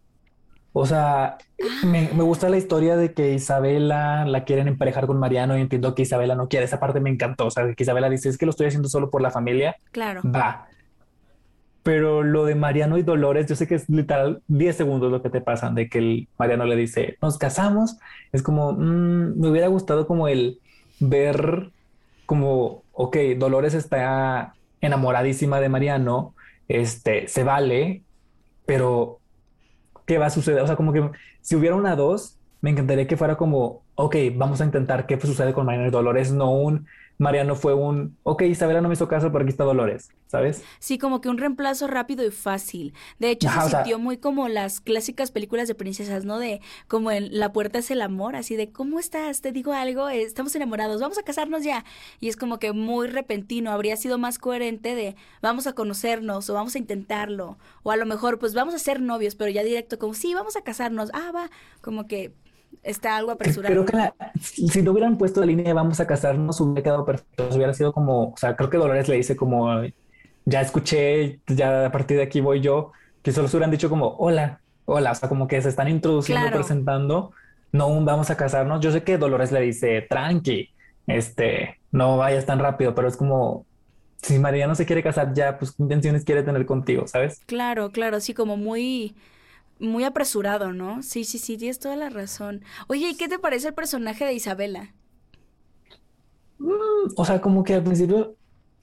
O 0.72 0.86
sea, 0.86 1.38
me, 1.84 2.06
gusta 2.08 2.48
la 2.48 2.56
historia 2.56 2.96
de 2.96 3.12
que 3.12 3.34
Isabela 3.34 4.24
la 4.26 4.44
quieren 4.44 4.68
emparejar 4.68 5.06
con 5.06 5.18
Mariano 5.18 5.56
y 5.56 5.60
entiendo 5.60 5.94
que 5.94 6.02
Isabela 6.02 6.34
no 6.34 6.48
quiere. 6.48 6.66
Esa 6.66 6.78
parte 6.78 7.00
me 7.00 7.10
encantó. 7.10 7.46
O 7.46 7.50
sea, 7.50 7.74
que 7.74 7.82
Isabela 7.82 8.10
dice, 8.10 8.28
es 8.28 8.38
que 8.38 8.46
lo 8.46 8.50
estoy 8.50 8.66
haciendo 8.66 8.88
solo 8.88 9.10
por 9.10 9.22
la 9.22 9.30
familia. 9.30 9.76
Claro. 9.92 10.20
Va. 10.24 10.68
Pero 11.82 12.22
lo 12.22 12.44
de 12.44 12.54
Mariano 12.54 12.98
y 12.98 13.02
Dolores, 13.02 13.46
yo 13.46 13.56
sé 13.56 13.66
que 13.66 13.76
es 13.76 13.88
literal 13.88 14.42
10 14.48 14.76
segundos 14.76 15.10
lo 15.10 15.22
que 15.22 15.30
te 15.30 15.40
pasan 15.40 15.74
de 15.74 15.88
que 15.88 15.98
el 15.98 16.28
Mariano 16.38 16.66
le 16.66 16.76
dice, 16.76 17.16
nos 17.22 17.38
casamos. 17.38 17.96
Es 18.30 18.42
como, 18.42 18.72
mm, 18.72 19.40
me 19.40 19.48
hubiera 19.48 19.68
gustado 19.68 20.06
como 20.06 20.28
el 20.28 20.60
ver 21.00 21.70
como, 22.26 22.82
ok, 22.92 23.16
Dolores 23.38 23.72
está 23.72 24.54
enamoradísima 24.80 25.60
de 25.60 25.70
Mariano, 25.70 26.34
este, 26.68 27.26
se 27.26 27.42
vale, 27.42 28.02
pero 28.66 29.18
qué 30.08 30.18
va 30.18 30.26
a 30.26 30.30
suceder. 30.30 30.62
O 30.62 30.66
sea, 30.66 30.74
como 30.74 30.92
que 30.92 31.08
si 31.42 31.54
hubiera 31.54 31.76
una 31.76 31.94
dos, 31.94 32.38
me 32.62 32.70
encantaría 32.70 33.06
que 33.06 33.16
fuera 33.16 33.36
como, 33.36 33.84
ok, 33.94 34.16
vamos 34.34 34.60
a 34.60 34.64
intentar 34.64 35.06
qué 35.06 35.20
sucede 35.20 35.52
con 35.52 35.66
Mariano 35.66 35.88
y 35.88 35.92
Dolores, 35.92 36.32
no 36.32 36.50
un 36.50 36.86
Mariano 37.18 37.56
fue 37.56 37.74
un, 37.74 38.16
ok, 38.22 38.42
Isabela 38.42 38.80
no 38.80 38.88
me 38.88 38.94
hizo 38.94 39.08
caso, 39.08 39.32
pero 39.32 39.42
aquí 39.42 39.50
está 39.50 39.64
Dolores, 39.64 40.10
¿sabes? 40.28 40.62
Sí, 40.78 40.98
como 40.98 41.20
que 41.20 41.28
un 41.28 41.36
reemplazo 41.36 41.88
rápido 41.88 42.24
y 42.24 42.30
fácil. 42.30 42.94
De 43.18 43.30
hecho, 43.30 43.48
se 43.48 43.70
sintió 43.70 43.98
muy 43.98 44.18
como 44.18 44.46
las 44.46 44.80
clásicas 44.80 45.32
películas 45.32 45.66
de 45.66 45.74
princesas, 45.74 46.24
¿no? 46.24 46.38
De 46.38 46.60
como 46.86 47.10
en 47.10 47.36
La 47.36 47.52
puerta 47.52 47.80
es 47.80 47.90
el 47.90 48.02
amor, 48.02 48.36
así 48.36 48.54
de, 48.54 48.70
¿cómo 48.70 49.00
estás? 49.00 49.40
Te 49.40 49.50
digo 49.50 49.72
algo, 49.72 50.08
estamos 50.08 50.54
enamorados, 50.54 51.00
vamos 51.00 51.18
a 51.18 51.24
casarnos 51.24 51.64
ya. 51.64 51.84
Y 52.20 52.28
es 52.28 52.36
como 52.36 52.60
que 52.60 52.72
muy 52.72 53.08
repentino, 53.08 53.72
habría 53.72 53.96
sido 53.96 54.16
más 54.16 54.38
coherente 54.38 54.94
de, 54.94 55.16
vamos 55.42 55.66
a 55.66 55.72
conocernos 55.72 56.48
o 56.48 56.54
vamos 56.54 56.76
a 56.76 56.78
intentarlo. 56.78 57.58
O 57.82 57.90
a 57.90 57.96
lo 57.96 58.06
mejor, 58.06 58.38
pues 58.38 58.54
vamos 58.54 58.74
a 58.74 58.78
ser 58.78 59.00
novios, 59.00 59.34
pero 59.34 59.50
ya 59.50 59.64
directo 59.64 59.98
como, 59.98 60.14
sí, 60.14 60.34
vamos 60.34 60.56
a 60.56 60.62
casarnos. 60.62 61.10
Ah, 61.12 61.32
va, 61.34 61.50
como 61.80 62.06
que 62.06 62.32
está 62.82 63.16
algo 63.16 63.30
apresurado. 63.30 63.84
Creo 63.84 63.86
que 63.86 64.40
si 64.40 64.82
no 64.82 64.92
hubieran 64.92 65.18
puesto 65.18 65.40
la 65.40 65.46
línea 65.46 65.74
vamos 65.74 66.00
a 66.00 66.06
casarnos, 66.06 66.60
hubiera 66.60 66.82
quedado 66.82 67.04
perfecto. 67.04 67.48
Hubiera 67.54 67.74
sido 67.74 67.92
como, 67.92 68.30
o 68.30 68.36
sea, 68.36 68.56
creo 68.56 68.70
que 68.70 68.78
Dolores 68.78 69.08
le 69.08 69.16
dice 69.16 69.36
como, 69.36 69.68
ya 70.44 70.60
escuché, 70.60 71.40
ya 71.46 71.86
a 71.86 71.92
partir 71.92 72.16
de 72.16 72.22
aquí 72.24 72.40
voy 72.40 72.60
yo, 72.60 72.92
que 73.22 73.32
solo 73.32 73.48
se 73.48 73.56
hubieran 73.56 73.70
dicho 73.70 73.90
como, 73.90 74.16
hola, 74.18 74.60
hola, 74.86 75.12
o 75.12 75.14
sea, 75.14 75.28
como 75.28 75.46
que 75.46 75.60
se 75.60 75.68
están 75.68 75.88
introduciendo, 75.88 76.50
presentando, 76.50 77.32
no 77.72 78.04
vamos 78.04 78.30
a 78.30 78.36
casarnos. 78.36 78.80
Yo 78.80 78.90
sé 78.90 79.02
que 79.02 79.18
Dolores 79.18 79.52
le 79.52 79.60
dice, 79.60 80.06
tranqui, 80.08 80.70
este, 81.06 81.78
no 81.92 82.16
vayas 82.16 82.46
tan 82.46 82.58
rápido, 82.58 82.94
pero 82.94 83.08
es 83.08 83.16
como, 83.16 83.66
si 84.22 84.38
María 84.38 84.66
no 84.66 84.74
se 84.74 84.86
quiere 84.86 85.02
casar 85.02 85.34
ya, 85.34 85.58
pues 85.58 85.72
qué 85.72 85.82
intenciones 85.82 86.24
quiere 86.24 86.42
tener 86.42 86.64
contigo, 86.66 87.06
¿sabes? 87.06 87.40
Claro, 87.46 87.90
claro, 87.90 88.16
así 88.16 88.34
como 88.34 88.56
muy 88.56 89.14
muy 89.80 90.04
apresurado, 90.04 90.72
¿no? 90.72 91.02
Sí, 91.02 91.24
sí, 91.24 91.38
sí, 91.38 91.56
tienes 91.56 91.78
toda 91.78 91.96
la 91.96 92.10
razón. 92.10 92.62
Oye, 92.88 93.10
¿y 93.10 93.16
qué 93.16 93.28
te 93.28 93.38
parece 93.38 93.68
el 93.68 93.74
personaje 93.74 94.24
de 94.24 94.34
Isabela? 94.34 94.94
Mm, 96.58 97.12
o 97.16 97.24
sea, 97.24 97.40
como 97.40 97.64
que 97.64 97.74
al 97.74 97.82
principio 97.82 98.36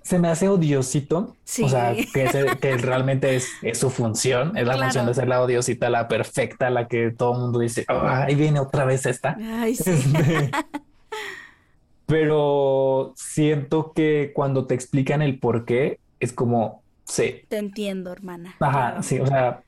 se 0.05 0.19
me 0.19 0.27
hace 0.27 0.47
odiosito. 0.47 1.36
Sí. 1.43 1.63
O 1.63 1.69
sea, 1.69 1.95
que, 2.13 2.77
realmente 2.77 3.36
es, 3.36 3.49
su 3.73 3.89
función, 3.89 4.55
es 4.55 4.67
la 4.67 4.77
función 4.77 5.08
de 5.08 5.13
ser 5.15 5.27
la 5.27 5.41
odiosita, 5.41 5.89
la 5.89 6.08
perfecta, 6.08 6.69
la 6.69 6.88
que 6.88 7.10
todo 7.10 7.34
el 7.34 7.39
mundo 7.39 7.60
dice, 7.60 7.86
oh, 7.89 8.01
ahí 8.05 8.36
viene 8.36 8.60
otra 8.60 8.86
vez 8.86 9.05
esta. 9.08 9.36
Ay, 9.41 9.75
sí. 9.75 9.89
Este, 9.89 10.51
pero 12.05 13.13
siento 13.15 13.93
que 13.93 14.31
cuando 14.36 14.67
te 14.67 14.75
explican 14.75 15.23
el 15.23 15.39
por 15.39 15.65
qué, 15.65 15.99
es 16.19 16.31
como, 16.31 16.84
sí. 17.03 17.41
Te 17.49 17.58
entiendo, 17.58 18.12
hermana. 18.12 18.55
Ajá, 18.60 19.01
sí, 19.01 19.19
o 19.19 19.25
sea, 19.25 19.63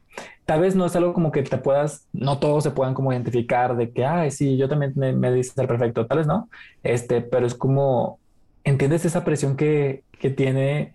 tal 0.47 0.61
vez 0.61 0.75
no 0.75 0.85
es 0.85 0.95
algo 0.95 1.13
como 1.13 1.33
que 1.33 1.43
te 1.43 1.57
puedas, 1.57 2.07
no 2.13 2.39
todos 2.39 2.63
se 2.63 2.71
puedan 2.71 2.93
como 2.93 3.11
identificar 3.11 3.75
de 3.75 3.91
que, 3.91 4.05
ay, 4.05 4.31
sí, 4.31 4.55
yo 4.55 4.69
también 4.69 4.93
me, 4.95 5.11
me 5.11 5.29
dice 5.29 5.51
ser 5.53 5.67
perfecto, 5.67 6.07
tal 6.07 6.19
vez 6.19 6.27
no, 6.27 6.49
este, 6.83 7.19
pero 7.19 7.45
es 7.45 7.53
como, 7.53 8.17
entiendes 8.63 9.03
esa 9.03 9.25
presión 9.25 9.57
que, 9.57 10.05
que 10.21 10.29
tiene, 10.29 10.93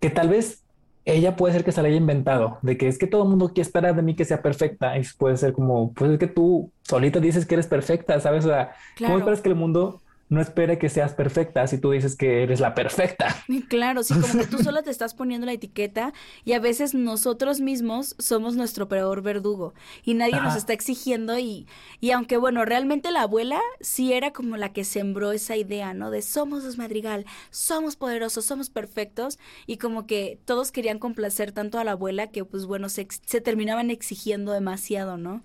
que 0.00 0.10
tal 0.10 0.28
vez 0.28 0.64
ella 1.06 1.34
puede 1.34 1.54
ser 1.54 1.64
que 1.64 1.72
se 1.72 1.80
la 1.80 1.88
haya 1.88 1.96
inventado, 1.96 2.58
de 2.60 2.76
que 2.76 2.88
es 2.88 2.98
que 2.98 3.06
todo 3.06 3.22
el 3.22 3.30
mundo 3.30 3.48
quiere 3.48 3.62
esperar 3.62 3.96
de 3.96 4.02
mí 4.02 4.14
que 4.14 4.26
sea 4.26 4.42
perfecta, 4.42 4.98
y 4.98 5.02
puede 5.16 5.38
ser 5.38 5.54
como, 5.54 5.94
pues 5.94 6.10
es 6.10 6.18
que 6.18 6.26
tú 6.26 6.70
solita 6.82 7.20
dices 7.20 7.46
que 7.46 7.54
eres 7.54 7.68
perfecta, 7.68 8.20
¿sabes? 8.20 8.44
O 8.44 8.48
sea, 8.48 8.74
¿cómo 8.98 9.16
esperas 9.16 9.40
que 9.40 9.48
el 9.48 9.54
mundo 9.54 10.02
no 10.30 10.40
espere 10.40 10.78
que 10.78 10.88
seas 10.88 11.12
perfecta 11.12 11.66
si 11.66 11.76
tú 11.76 11.90
dices 11.90 12.16
que 12.16 12.44
eres 12.44 12.60
la 12.60 12.74
perfecta. 12.74 13.36
Claro, 13.68 14.02
sí, 14.04 14.14
como 14.14 14.32
que 14.32 14.46
tú 14.46 14.58
sola 14.62 14.82
te 14.82 14.90
estás 14.90 15.12
poniendo 15.14 15.44
la 15.44 15.52
etiqueta 15.52 16.12
y 16.44 16.52
a 16.52 16.60
veces 16.60 16.94
nosotros 16.94 17.60
mismos 17.60 18.14
somos 18.18 18.54
nuestro 18.54 18.88
peor 18.88 19.22
verdugo 19.22 19.74
y 20.04 20.14
nadie 20.14 20.40
nos 20.40 20.56
está 20.56 20.72
exigiendo 20.72 21.38
y, 21.38 21.66
y 22.00 22.12
aunque 22.12 22.36
bueno, 22.36 22.64
realmente 22.64 23.10
la 23.10 23.22
abuela 23.22 23.60
sí 23.80 24.12
era 24.12 24.32
como 24.32 24.56
la 24.56 24.72
que 24.72 24.84
sembró 24.84 25.32
esa 25.32 25.56
idea, 25.56 25.94
¿no? 25.94 26.10
De 26.10 26.22
somos 26.22 26.62
los 26.62 26.78
madrigal, 26.78 27.26
somos 27.50 27.96
poderosos, 27.96 28.44
somos 28.44 28.70
perfectos 28.70 29.38
y 29.66 29.78
como 29.78 30.06
que 30.06 30.38
todos 30.44 30.70
querían 30.70 31.00
complacer 31.00 31.50
tanto 31.50 31.78
a 31.78 31.84
la 31.84 31.92
abuela 31.92 32.28
que 32.28 32.44
pues 32.44 32.66
bueno, 32.66 32.88
se, 32.88 33.08
se 33.26 33.40
terminaban 33.40 33.90
exigiendo 33.90 34.52
demasiado, 34.52 35.16
¿no? 35.16 35.42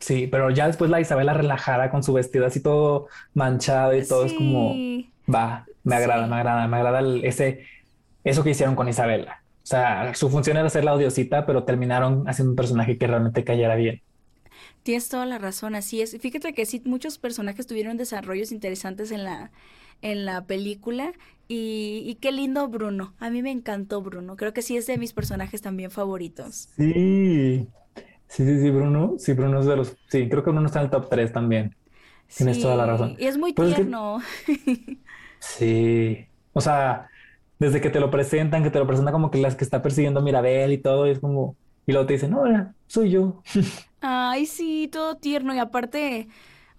Sí, 0.00 0.28
pero 0.28 0.50
ya 0.50 0.66
después 0.66 0.90
la 0.90 1.00
Isabela 1.00 1.34
relajada 1.34 1.90
con 1.90 2.02
su 2.02 2.12
vestido 2.12 2.46
así 2.46 2.60
todo 2.62 3.08
manchado 3.34 3.96
y 3.96 4.06
todo 4.06 4.24
es 4.24 4.32
como, 4.32 4.74
va, 5.32 5.66
me 5.82 5.96
agrada, 5.96 6.26
me 6.26 6.36
agrada, 6.36 6.68
me 6.68 6.76
agrada 6.76 7.00
ese, 7.22 7.64
eso 8.24 8.44
que 8.44 8.50
hicieron 8.50 8.76
con 8.76 8.88
Isabela. 8.88 9.42
O 9.62 9.66
sea, 9.66 10.14
su 10.14 10.30
función 10.30 10.56
era 10.56 10.70
ser 10.70 10.84
la 10.84 10.94
odiosita, 10.94 11.44
pero 11.44 11.64
terminaron 11.64 12.26
haciendo 12.28 12.52
un 12.52 12.56
personaje 12.56 12.96
que 12.96 13.06
realmente 13.06 13.44
cayera 13.44 13.74
bien. 13.74 14.02
Tienes 14.82 15.08
toda 15.08 15.26
la 15.26 15.38
razón, 15.38 15.74
así 15.74 16.00
es. 16.00 16.16
Fíjate 16.18 16.54
que 16.54 16.64
sí, 16.64 16.80
muchos 16.84 17.18
personajes 17.18 17.66
tuvieron 17.66 17.96
desarrollos 17.96 18.52
interesantes 18.52 19.10
en 19.10 19.24
la, 19.24 19.50
en 20.00 20.24
la 20.24 20.46
película 20.46 21.12
y, 21.48 22.02
y, 22.06 22.14
qué 22.16 22.32
lindo 22.32 22.68
Bruno. 22.68 23.14
A 23.18 23.30
mí 23.30 23.42
me 23.42 23.50
encantó 23.50 24.00
Bruno. 24.00 24.36
Creo 24.36 24.52
que 24.54 24.62
sí 24.62 24.76
es 24.76 24.86
de 24.86 24.96
mis 24.96 25.12
personajes 25.12 25.60
también 25.60 25.90
favoritos. 25.90 26.70
Sí, 26.76 27.68
Sí, 28.28 28.44
sí, 28.44 28.60
sí, 28.60 28.70
Bruno. 28.70 29.14
Sí, 29.18 29.32
Bruno 29.32 29.60
es 29.60 29.66
de 29.66 29.76
los. 29.76 29.96
Sí, 30.08 30.28
creo 30.28 30.44
que 30.44 30.50
Bruno 30.50 30.66
está 30.66 30.80
en 30.80 30.86
el 30.86 30.90
top 30.90 31.08
3 31.08 31.32
también. 31.32 31.74
Tienes 32.34 32.60
toda 32.60 32.76
la 32.76 32.86
razón. 32.86 33.16
Y 33.18 33.26
es 33.26 33.38
muy 33.38 33.52
pues 33.52 33.74
tierno. 33.74 34.20
Sí. 35.40 36.26
O 36.52 36.60
sea, 36.60 37.08
desde 37.60 37.80
que 37.80 37.90
te 37.90 38.00
lo 38.00 38.10
presentan, 38.10 38.64
que 38.64 38.70
te 38.70 38.80
lo 38.80 38.88
presentan 38.88 39.12
como 39.12 39.30
que 39.30 39.38
las 39.38 39.54
que 39.54 39.62
está 39.62 39.82
persiguiendo 39.82 40.20
Mirabel 40.20 40.72
y 40.72 40.78
todo, 40.78 41.06
y 41.06 41.10
es 41.10 41.20
como. 41.20 41.56
Y 41.86 41.92
luego 41.92 42.06
te 42.06 42.14
dicen, 42.14 42.32
no, 42.32 42.42
soy 42.88 43.10
yo. 43.10 43.40
Ay, 44.00 44.46
sí, 44.46 44.88
todo 44.92 45.16
tierno. 45.16 45.54
Y 45.54 45.58
aparte, 45.58 46.28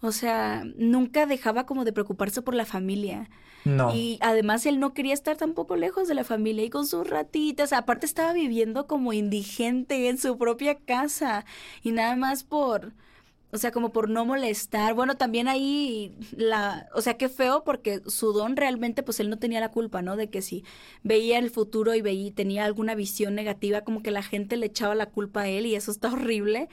o 0.01 0.11
sea, 0.11 0.63
nunca 0.75 1.25
dejaba 1.25 1.65
como 1.65 1.85
de 1.85 1.93
preocuparse 1.93 2.41
por 2.41 2.53
la 2.53 2.65
familia. 2.65 3.29
Y 3.93 4.17
además 4.21 4.65
él 4.65 4.79
no 4.79 4.93
quería 4.93 5.13
estar 5.13 5.37
tampoco 5.37 5.75
lejos 5.75 6.07
de 6.07 6.13
la 6.13 6.23
familia 6.23 6.63
y 6.63 6.69
con 6.69 6.85
sus 6.85 7.09
ratitas. 7.09 7.73
Aparte 7.73 8.05
estaba 8.05 8.33
viviendo 8.33 8.87
como 8.87 9.13
indigente 9.13 10.09
en 10.09 10.17
su 10.17 10.37
propia 10.37 10.75
casa 10.75 11.45
y 11.83 11.91
nada 11.91 12.15
más 12.15 12.43
por, 12.43 12.93
o 13.51 13.57
sea, 13.57 13.71
como 13.71 13.91
por 13.91 14.09
no 14.09 14.25
molestar. 14.25 14.93
Bueno, 14.93 15.17
también 15.17 15.47
ahí 15.47 16.15
la, 16.35 16.87
o 16.93 17.01
sea, 17.01 17.15
qué 17.15 17.29
feo 17.29 17.63
porque 17.63 18.01
su 18.07 18.33
don 18.33 18.55
realmente 18.55 19.03
pues 19.03 19.19
él 19.19 19.29
no 19.29 19.37
tenía 19.37 19.59
la 19.59 19.71
culpa, 19.71 20.01
¿no? 20.01 20.15
De 20.15 20.29
que 20.29 20.41
si 20.41 20.63
veía 21.03 21.37
el 21.39 21.49
futuro 21.49 21.95
y 21.95 22.01
veía 22.01 22.33
tenía 22.33 22.65
alguna 22.65 22.95
visión 22.95 23.35
negativa, 23.35 23.81
como 23.81 24.01
que 24.01 24.11
la 24.11 24.23
gente 24.23 24.57
le 24.57 24.67
echaba 24.67 24.95
la 24.95 25.07
culpa 25.07 25.41
a 25.41 25.47
él 25.47 25.65
y 25.65 25.75
eso 25.75 25.91
está 25.91 26.09
horrible 26.13 26.69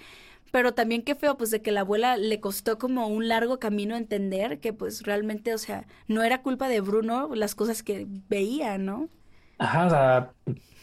pero 0.51 0.75
también 0.75 1.03
qué 1.03 1.15
feo, 1.15 1.37
pues 1.37 1.51
de 1.51 1.63
que 1.63 1.73
la 1.73 1.81
abuela 1.81 2.17
le 2.17 2.41
costó 2.41 2.79
como 2.79 3.09
un 3.09 3.29
largo 3.29 3.59
camino 3.59 3.97
entender 3.97 4.61
que 4.61 4.73
pues 4.73 5.03
realmente, 5.03 5.55
o 5.55 5.59
sea, 5.59 5.87
no 6.09 6.23
era 6.23 6.43
culpa 6.43 6.69
de 6.69 6.81
Bruno 6.81 7.31
las 7.35 7.55
cosas 7.55 7.83
que 7.83 8.07
veía, 8.29 8.79
¿no? 8.79 9.09
Ajá, 9.59 9.87
o 9.87 9.91
sea, 9.91 10.31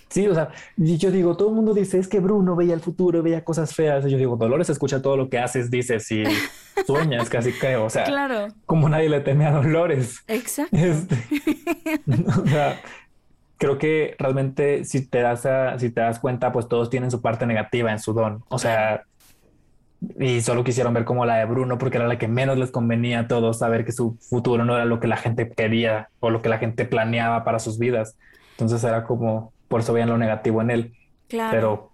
sí, 0.09 0.27
o 0.27 0.33
sea, 0.33 0.49
yo 0.77 1.11
digo, 1.11 1.35
todo 1.37 1.49
el 1.49 1.55
mundo 1.55 1.73
dice, 1.73 1.97
es 1.99 2.07
que 2.07 2.19
Bruno 2.19 2.55
veía 2.55 2.73
el 2.73 2.81
futuro, 2.81 3.21
veía 3.21 3.43
cosas 3.43 3.73
feas. 3.73 4.05
Y 4.05 4.11
yo 4.11 4.17
digo, 4.17 4.35
Dolores 4.35 4.69
escucha 4.69 5.01
todo 5.01 5.17
lo 5.17 5.29
que 5.29 5.39
haces, 5.39 5.69
dices 5.69 6.11
y 6.11 6.23
sueñas, 6.85 7.29
casi 7.29 7.51
creo, 7.51 7.85
o 7.85 7.89
sea, 7.89 8.03
claro. 8.03 8.47
como 8.65 8.89
nadie 8.89 9.09
le 9.09 9.21
teme 9.21 9.45
a 9.45 9.51
Dolores. 9.51 10.23
Exacto. 10.27 10.75
Este, 10.75 11.15
o 12.27 12.47
sea, 12.47 12.81
creo 13.57 13.77
que 13.77 14.15
realmente 14.19 14.83
si 14.83 15.05
te 15.05 15.21
das 15.21 15.47
si 15.79 15.89
te 15.89 16.01
das 16.01 16.19
cuenta, 16.19 16.51
pues 16.51 16.67
todos 16.67 16.89
tienen 16.89 17.11
su 17.11 17.21
parte 17.21 17.45
negativa 17.45 17.91
en 17.91 17.99
su 17.99 18.13
don. 18.13 18.43
O 18.49 18.59
sea, 18.59 19.05
y 20.19 20.41
solo 20.41 20.63
quisieron 20.63 20.93
ver 20.93 21.05
como 21.05 21.25
la 21.25 21.37
de 21.37 21.45
Bruno 21.45 21.77
porque 21.77 21.97
era 21.97 22.07
la 22.07 22.17
que 22.17 22.27
menos 22.27 22.57
les 22.57 22.71
convenía 22.71 23.21
a 23.21 23.27
todos 23.27 23.59
saber 23.59 23.85
que 23.85 23.91
su 23.91 24.17
futuro 24.19 24.65
no 24.65 24.75
era 24.75 24.85
lo 24.85 24.99
que 24.99 25.07
la 25.07 25.17
gente 25.17 25.49
quería 25.49 26.09
o 26.19 26.29
lo 26.29 26.41
que 26.41 26.49
la 26.49 26.57
gente 26.57 26.85
planeaba 26.85 27.43
para 27.43 27.59
sus 27.59 27.77
vidas. 27.79 28.17
Entonces 28.51 28.83
era 28.83 29.03
como, 29.05 29.53
por 29.67 29.81
eso 29.81 29.93
veían 29.93 30.09
lo 30.09 30.17
negativo 30.17 30.61
en 30.61 30.71
él. 30.71 30.93
Claro. 31.27 31.51
Pero, 31.51 31.91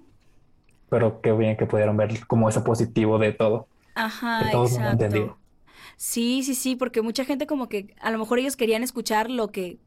pero 0.90 1.22
qué 1.22 1.32
bien 1.34 1.58
que 1.58 1.66
pudieron 1.66 1.98
ver 1.98 2.26
como 2.28 2.50
ese 2.50 2.62
positivo 2.62 3.20
de 3.20 3.34
todo. 3.34 3.68
Ajá, 3.96 4.50
exacto. 4.52 5.38
Sí, 5.98 6.44
sí, 6.44 6.56
sí, 6.56 6.76
porque 6.76 7.02
mucha 7.02 7.26
gente 7.26 7.46
como 7.46 7.68
que 7.68 7.94
a 8.00 8.12
lo 8.12 8.18
mejor 8.18 8.40
ellos 8.40 8.56
querían 8.56 8.84
escuchar 8.84 9.30
lo 9.30 9.52
que 9.52 9.80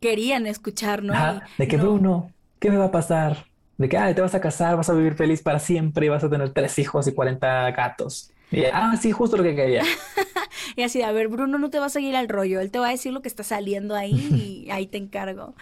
querían 0.00 0.46
escuchar, 0.46 1.02
¿no? 1.02 1.14
de 1.58 1.68
que 1.68 1.76
Bruno, 1.76 2.32
¿qué 2.58 2.70
me 2.70 2.76
va 2.76 2.86
a 2.86 2.90
pasar? 2.90 3.46
De 3.78 3.88
que, 3.88 3.96
ah, 3.96 4.14
te 4.14 4.20
vas 4.20 4.34
a 4.34 4.40
casar, 4.40 4.76
vas 4.76 4.90
a 4.90 4.94
vivir 4.94 5.14
feliz 5.14 5.40
para 5.40 5.58
siempre 5.58 6.06
y 6.06 6.08
vas 6.08 6.24
a 6.24 6.28
tener 6.28 6.50
tres 6.50 6.78
hijos 6.78 7.06
y 7.06 7.12
40 7.12 7.70
gatos. 7.70 8.32
Y, 8.50 8.64
ah, 8.64 8.94
sí, 9.00 9.12
justo 9.12 9.36
lo 9.36 9.42
que 9.42 9.54
quería. 9.54 9.82
y 10.76 10.82
así, 10.82 11.02
a 11.02 11.12
ver, 11.12 11.28
Bruno 11.28 11.58
no 11.58 11.70
te 11.70 11.78
va 11.78 11.86
a 11.86 11.90
seguir 11.90 12.16
al 12.16 12.28
rollo, 12.28 12.60
él 12.60 12.70
te 12.70 12.78
va 12.78 12.88
a 12.88 12.92
decir 12.92 13.12
lo 13.12 13.22
que 13.22 13.28
está 13.28 13.44
saliendo 13.44 13.94
ahí 13.94 14.64
y 14.66 14.70
ahí 14.72 14.86
te 14.86 14.98
encargo. 14.98 15.54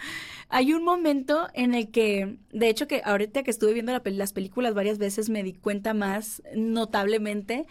Hay 0.49 0.73
un 0.73 0.83
momento 0.83 1.47
en 1.53 1.75
el 1.75 1.91
que, 1.91 2.37
de 2.51 2.69
hecho 2.69 2.87
que 2.87 3.01
ahorita 3.03 3.43
que 3.43 3.51
estuve 3.51 3.73
viendo 3.73 3.91
las 4.03 4.33
películas 4.33 4.73
varias 4.73 4.97
veces 4.97 5.29
me 5.29 5.43
di 5.43 5.53
cuenta 5.53 5.93
más 5.93 6.41
notablemente 6.55 7.67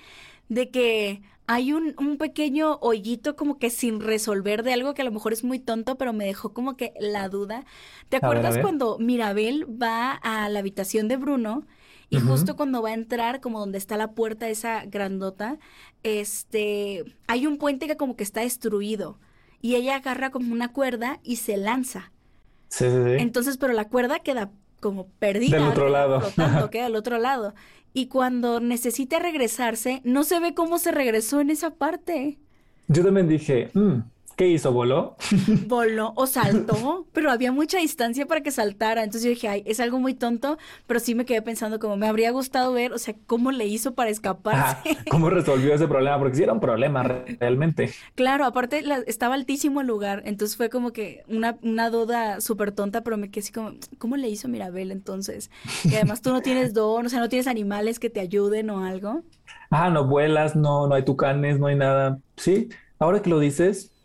de 0.48 0.70
que 0.70 1.22
hay 1.46 1.72
un, 1.72 1.94
un, 1.98 2.18
pequeño 2.18 2.78
hoyito 2.80 3.37
como 3.37 3.59
que 3.59 3.70
sin 3.70 4.00
resolver 4.00 4.62
de 4.62 4.72
algo 4.72 4.94
que 4.94 5.02
a 5.02 5.04
lo 5.04 5.12
mejor 5.12 5.32
es 5.32 5.44
muy 5.44 5.59
tonto, 5.59 5.96
pero 5.96 6.12
me 6.12 6.26
dejó 6.26 6.52
como 6.52 6.76
que 6.76 6.92
la 6.98 7.28
duda. 7.28 7.64
¿Te 8.09 8.16
acuerdas 8.16 8.59
cuando 8.59 8.98
Mirabel 8.98 9.64
va 9.70 10.12
a 10.12 10.48
la 10.48 10.59
habitación 10.59 11.09
de 11.09 11.16
Bruno? 11.16 11.66
Y 12.09 12.20
justo 12.20 12.54
cuando 12.54 12.82
va 12.82 12.90
a 12.90 12.94
entrar, 12.94 13.40
como 13.40 13.59
donde 13.59 13.78
está 13.78 13.96
la 13.96 14.12
puerta 14.12 14.48
esa 14.48 14.85
grandota, 14.87 15.59
este, 16.04 17.04
hay 17.26 17.46
un 17.46 17.59
puente 17.59 17.88
que 17.88 17.96
como 17.96 18.16
que 18.16 18.24
está 18.24 18.42
destruido. 18.42 19.18
y 19.61 19.74
ella 19.74 19.96
agarra 19.96 20.30
como 20.30 20.52
una 20.52 20.72
cuerda 20.72 21.18
y 21.24 21.37
se 21.37 21.56
lanza. 21.56 22.12
Sí, 22.68 22.85
sí, 22.85 22.90
sí. 22.90 23.16
Entonces, 23.18 23.56
pero 23.56 23.72
la 23.72 23.88
cuerda 23.88 24.20
queda 24.20 24.52
como 24.80 25.08
perdida. 25.18 25.58
Del 25.58 25.68
otro 25.68 25.88
lado. 25.88 26.20
flotando, 26.20 26.70
queda 26.70 26.86
al 26.86 26.96
otro 26.96 27.18
lado. 27.18 27.54
Y 27.92 28.06
cuando 28.08 28.60
necesita 28.60 29.18
regresarse, 29.18 30.00
no 30.04 30.22
se 30.24 30.38
ve 30.40 30.54
cómo 30.54 30.78
se 30.78 30.92
regresó 30.92 31.40
en 31.40 31.50
esa 31.50 31.70
parte. 31.74 32.38
Yo 32.88 33.02
también 33.04 33.28
dije, 33.28 33.70
"Mm, 33.74 34.00
¿qué 34.37 34.49
hizo? 34.49 34.72
¿Voló? 34.72 35.16
Voló 35.59 36.12
o 36.16 36.27
saltó, 36.27 37.09
pero 37.12 37.31
había 37.31 37.51
mucha 37.51 37.79
distancia 37.79 38.27
para 38.27 38.42
que 38.42 38.51
saltara. 38.51 39.03
Entonces 39.05 39.25
yo 39.25 39.31
dije, 39.31 39.49
ay, 39.49 39.62
es 39.66 39.81
algo 39.81 39.99
muy 39.99 40.12
tonto, 40.14 40.59
pero 40.87 41.01
sí 41.01 41.14
me 41.14 41.25
quedé 41.25 41.40
pensando 41.40 41.79
como 41.79 41.96
me 41.96 42.07
habría 42.07 42.31
gustado 42.31 42.72
ver, 42.72 42.92
o 42.92 42.99
sea, 42.99 43.14
cómo 43.27 43.53
le 43.53 43.66
hizo 43.66 43.94
para 43.94 44.11
Ajá, 44.51 44.90
escaparse. 44.90 44.96
¿Cómo 45.09 45.31
resolvió 45.31 45.75
ese 45.75 45.87
problema? 45.88 46.18
Porque 46.18 46.37
sí 46.37 46.42
era 46.42 46.53
un 46.53 46.61
problema 46.61 47.03
re- 47.03 47.37
realmente. 47.40 48.01
Claro, 48.14 48.44
aparte 48.44 48.83
la- 48.83 48.99
estaba 49.07 49.35
altísimo 49.35 49.81
el 49.81 49.87
lugar, 49.87 50.22
entonces 50.27 50.57
fue 50.57 50.70
como 50.70 50.92
que 50.92 51.22
una, 51.29 51.59
una 51.62 51.90
duda 51.90 52.40
súper 52.40 52.72
tonta, 52.72 53.03
pero 53.03 53.16
me 53.16 53.31
quedé 53.31 53.40
así 53.44 53.53
como, 53.53 53.72
¿cómo 53.99 54.16
le 54.16 54.29
hizo 54.29 54.49
Mirabel 54.49 54.90
entonces? 54.90 55.51
Y 55.88 55.94
además 55.96 56.22
tú 56.22 56.31
no 56.31 56.42
tienes 56.42 56.72
don, 56.75 57.07
o 57.07 57.09
sea, 57.09 57.20
no 57.20 57.29
tienes 57.29 57.46
animales 57.46 57.99
que 57.99 58.11
te 58.11 58.20
ayuden 58.20 58.70
o 58.70 58.85
algo. 58.85 59.22
Ah, 59.70 59.90
no 59.90 60.07
vuelas, 60.07 60.57
no, 60.57 60.87
no 60.88 60.94
hay 60.94 61.05
tucanes, 61.05 61.59
no 61.59 61.66
hay 61.66 61.77
nada. 61.77 62.20
Sí, 62.37 62.68
ahora 62.99 63.22
que 63.22 63.31
lo 63.31 63.38
dices, 63.38 63.95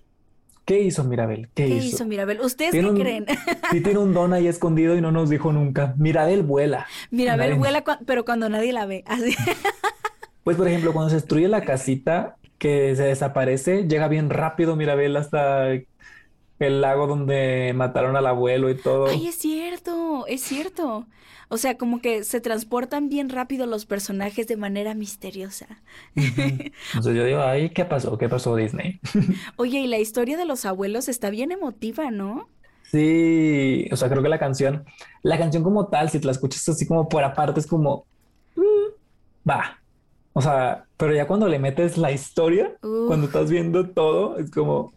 ¿qué 0.66 0.80
hizo 0.82 1.04
Mirabel? 1.04 1.50
¿Qué 1.54 1.66
¿Qué 1.66 1.76
hizo? 1.76 1.96
hizo 1.96 2.06
Mirabel? 2.06 2.40
¿Ustedes 2.42 2.72
qué 2.72 2.80
un- 2.86 2.98
creen? 3.00 3.26
Sí 3.72 3.82
tiene 3.82 4.00
un 4.00 4.14
don 4.14 4.34
ahí 4.34 4.48
escondido 4.48 4.96
y 4.96 5.02
no 5.02 5.12
nos 5.12 5.30
dijo 5.30 5.52
nunca. 5.52 5.94
Mirabel 5.98 6.44
vuela. 6.44 6.88
Mirabel 7.10 7.52
Nadie- 7.52 7.60
vuela, 7.60 7.84
pero 8.06 8.26
cuando 8.26 8.50
nadie 8.50 8.74
la 8.74 8.86
ve, 8.86 9.04
así. 9.08 9.36
Pues, 10.44 10.58
por 10.58 10.68
ejemplo, 10.68 10.92
cuando 10.92 11.10
se 11.12 11.18
destruye 11.18 11.48
la 11.48 11.62
casita 11.62 12.36
que 12.58 12.96
se 12.96 13.04
desaparece, 13.04 13.88
llega 13.88 14.08
bien 14.08 14.32
rápido 14.32 14.76
Mirabel 14.76 15.16
hasta 15.16 15.68
el 16.60 16.82
lago 16.82 17.06
donde 17.06 17.74
mataron 17.76 18.16
al 18.16 18.26
abuelo 18.26 18.70
y 18.72 18.76
todo. 18.76 19.06
Ay, 19.08 19.28
es 19.28 19.36
cierto, 19.36 20.01
es 20.28 20.42
cierto. 20.42 21.08
O 21.50 21.58
sea, 21.58 21.78
como 21.78 22.00
que 22.00 22.24
se 22.24 22.40
transportan 22.40 23.10
bien 23.10 23.30
rápido 23.30 23.66
los 23.66 23.86
personajes 23.86 24.48
de 24.48 24.56
manera 24.56 24.94
misteriosa. 24.94 25.68
Entonces 26.16 27.16
yo 27.16 27.26
digo, 27.26 27.42
ay, 27.42 27.72
¿qué 27.72 27.84
pasó? 27.84 28.18
¿Qué 28.18 28.30
pasó 28.30 28.56
Disney? 28.56 29.02
Oye, 29.58 29.80
y 29.80 29.88
la 29.88 30.00
historia 30.00 30.38
de 30.38 30.46
los 30.46 30.66
abuelos 30.66 31.10
está 31.10 31.30
bien 31.30 31.52
emotiva, 31.52 32.10
¿no? 32.10 32.48
Sí, 32.84 33.88
o 33.92 33.98
sea, 33.98 34.10
creo 34.10 34.24
que 34.24 34.30
la 34.30 34.40
canción, 34.40 34.86
la 35.24 35.38
canción 35.38 35.64
como 35.64 35.88
tal, 35.88 36.10
si 36.10 36.20
te 36.20 36.26
la 36.26 36.32
escuchas 36.32 36.68
así 36.70 36.88
como 36.88 37.08
por 37.10 37.24
aparte, 37.24 37.60
es 37.60 37.68
como, 37.68 38.06
mm, 38.56 39.50
va. 39.50 39.82
O 40.34 40.42
sea, 40.42 40.86
pero 40.98 41.14
ya 41.14 41.28
cuando 41.28 41.48
le 41.48 41.60
metes 41.60 41.98
la 41.98 42.12
historia, 42.12 42.78
cuando 42.80 43.28
estás 43.28 43.50
viendo 43.50 43.90
todo, 43.90 44.38
es 44.38 44.50
como 44.52 44.94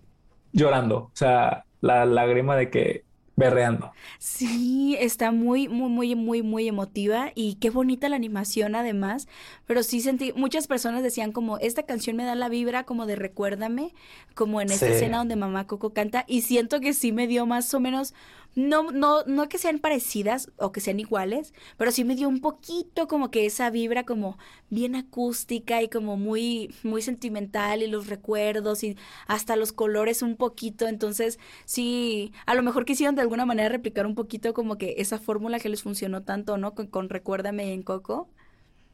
llorando. 0.52 0.96
O 0.98 1.10
sea, 1.14 1.64
la 1.80 2.06
lágrima 2.06 2.56
de 2.56 2.70
que 2.70 3.04
berreando. 3.37 3.97
Sí, 4.18 4.97
está 5.01 5.31
muy, 5.33 5.68
muy, 5.68 5.88
muy, 5.90 6.14
muy, 6.14 6.42
muy 6.42 6.68
emotiva 6.68 7.33
y 7.35 7.55
qué 7.57 7.70
bonita 7.70 8.09
la 8.09 8.16
animación 8.16 8.75
además, 8.75 9.29
pero 9.66 9.83
sí 9.83 10.01
sentí, 10.01 10.33
muchas 10.35 10.66
personas 10.66 11.03
decían 11.03 11.33
como, 11.33 11.59
esta 11.59 11.85
canción 11.85 12.16
me 12.16 12.25
da 12.25 12.35
la 12.35 12.49
vibra 12.49 12.85
como 12.85 13.07
de 13.07 13.16
Recuérdame, 13.16 13.92
como 14.35 14.61
en 14.61 14.70
esta 14.70 14.87
Sí. 14.87 14.92
escena 14.92 15.18
donde 15.18 15.37
Mamá 15.37 15.66
Coco 15.66 15.92
canta 15.92 16.25
y 16.29 16.42
siento 16.42 16.81
que 16.81 16.92
sí 16.94 17.12
me 17.12 17.27
dio 17.27 17.47
más 17.47 17.73
o 17.75 17.81
menos, 17.81 18.14
no, 18.54 18.90
no, 18.92 19.24
no 19.24 19.48
que 19.48 19.58
sean 19.58 19.78
parecidas 19.78 20.50
o 20.58 20.72
que 20.72 20.80
sean 20.80 21.00
iguales, 21.00 21.52
pero 21.76 21.90
sí 21.92 22.04
me 22.04 22.14
dio 22.16 22.28
un 22.28 22.40
poquito 22.40 23.08
como 23.08 23.30
que 23.30 23.46
esa 23.46 23.70
vibra 23.70 24.04
como 24.04 24.38
bien 24.70 24.94
acústica 24.96 25.82
y 25.82 25.88
como 25.88 26.16
muy, 26.16 26.74
muy 26.82 27.02
sentimental 27.02 27.82
y 27.82 27.86
los 27.88 28.08
recuerdos 28.08 28.84
y 28.84 28.96
hasta 29.26 29.56
los 29.56 29.72
colores 29.72 30.22
un 30.22 30.36
poquito, 30.36 30.86
entonces 30.88 31.38
sí, 31.64 32.32
a 32.46 32.54
lo 32.54 32.62
mejor 32.62 32.84
quisieron 32.84 33.14
de 33.14 33.22
alguna 33.22 33.46
manera 33.46 33.68
replicar 33.68 34.06
un 34.06 34.14
poquito 34.14 34.54
como 34.54 34.78
que 34.78 34.94
esa 34.98 35.18
fórmula 35.18 35.60
que 35.60 35.68
les 35.68 35.82
funcionó 35.82 36.22
tanto, 36.22 36.56
¿no? 36.58 36.74
Con, 36.74 36.86
con 36.88 37.08
Recuérdame 37.08 37.72
en 37.72 37.82
Coco. 37.82 38.28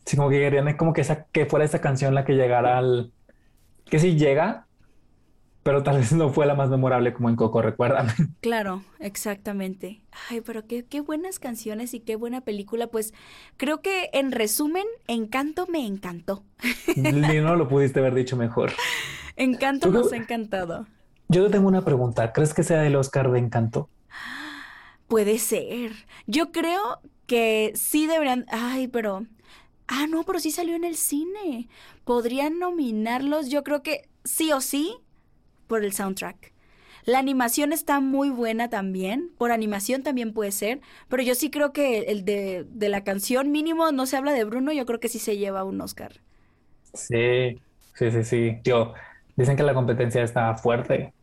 Sí, 0.07 0.17
como 0.17 0.31
que 0.31 0.39
querían 0.41 0.77
como 0.77 0.93
que 0.93 1.03
esa, 1.03 1.27
que 1.27 1.47
fuera 1.47 1.65
esa 1.65 1.81
canción 1.81 2.15
la 2.15 2.25
que 2.25 2.33
llegara 2.35 2.79
al, 2.79 3.13
que 3.87 3.99
sí 4.01 4.17
llega, 4.17 4.69
pero 5.63 5.83
tal 5.83 5.99
vez 5.99 6.13
no 6.13 6.31
fue 6.31 6.47
la 6.47 6.55
más 6.55 6.71
memorable 6.71 7.13
como 7.13 7.29
en 7.29 7.37
Coco, 7.37 7.61
recuérdame. 7.61 8.13
Claro, 8.41 8.83
exactamente. 8.99 10.01
Ay, 10.29 10.41
pero 10.41 10.67
qué, 10.67 10.85
qué 10.85 11.01
buenas 11.01 11.39
canciones 11.39 11.93
y 11.93 12.01
qué 12.01 12.17
buena 12.17 12.41
película. 12.41 12.87
Pues 12.87 13.13
creo 13.57 13.83
que 13.83 14.11
en 14.13 14.33
resumen, 14.33 14.87
Encanto 15.07 15.67
me 15.67 15.87
encantó. 15.87 16.45
Ni 16.97 17.41
no 17.41 17.57
lo 17.57 17.69
pudiste 17.69 18.01
haber 18.01 18.15
dicho 18.15 18.37
mejor. 18.37 18.73
Encanto 19.37 19.91
nos 19.91 20.13
ha 20.13 20.17
encantado. 20.17 20.87
Yo 21.29 21.45
te 21.45 21.51
tengo 21.51 21.69
una 21.69 21.85
pregunta. 21.85 22.33
¿Crees 22.33 22.55
que 22.55 22.63
sea 22.63 22.87
el 22.87 22.97
Oscar 22.97 23.31
de 23.31 23.39
Encanto? 23.39 23.89
Puede 25.09 25.39
ser. 25.39 25.93
Yo 26.27 26.53
creo 26.53 27.01
que 27.27 27.73
sí 27.75 28.07
deberían. 28.07 28.47
Ay, 28.51 28.89
pero. 28.89 29.27
Ah, 29.87 30.07
no, 30.09 30.23
pero 30.25 30.41
sí 30.41 30.51
salió 30.51 30.75
en 30.75 30.85
el 30.85 30.97
cine. 30.97 31.69
Podrían 32.05 32.59
nominarlos, 32.59 33.49
yo 33.49 33.65
creo 33.65 33.83
que 33.83 34.09
sí 34.25 34.53
o 34.53 34.61
sí, 34.61 34.97
por 35.71 35.85
el 35.85 35.95
soundtrack. 35.95 36.53
La 37.07 37.19
animación 37.19 37.73
está 37.73 38.01
muy 38.01 38.29
buena 38.29 38.69
también. 38.69 39.31
Por 39.39 39.53
animación 39.53 40.03
también 40.03 40.35
puede 40.35 40.53
ser. 40.53 40.81
Pero 41.09 41.23
yo 41.23 41.35
sí 41.35 41.51
creo 41.51 41.73
que 41.73 42.01
el 42.13 42.27
de, 42.27 42.67
de 42.69 42.89
la 42.91 43.05
canción 43.05 43.51
mínimo 43.53 43.91
no 43.93 44.05
se 44.07 44.19
habla 44.19 44.33
de 44.35 44.45
Bruno. 44.45 44.73
Yo 44.73 44.85
creo 44.85 45.01
que 45.01 45.09
sí 45.09 45.19
se 45.19 45.39
lleva 45.39 45.65
un 45.65 45.81
Oscar. 45.81 46.21
Sí, 46.93 47.63
sí, 47.95 48.11
sí, 48.11 48.25
sí. 48.25 48.61
Tío, 48.63 48.95
dicen 49.37 49.57
que 49.57 49.63
la 49.63 49.75
competencia 49.75 50.23
está 50.23 50.55
fuerte. 50.57 51.15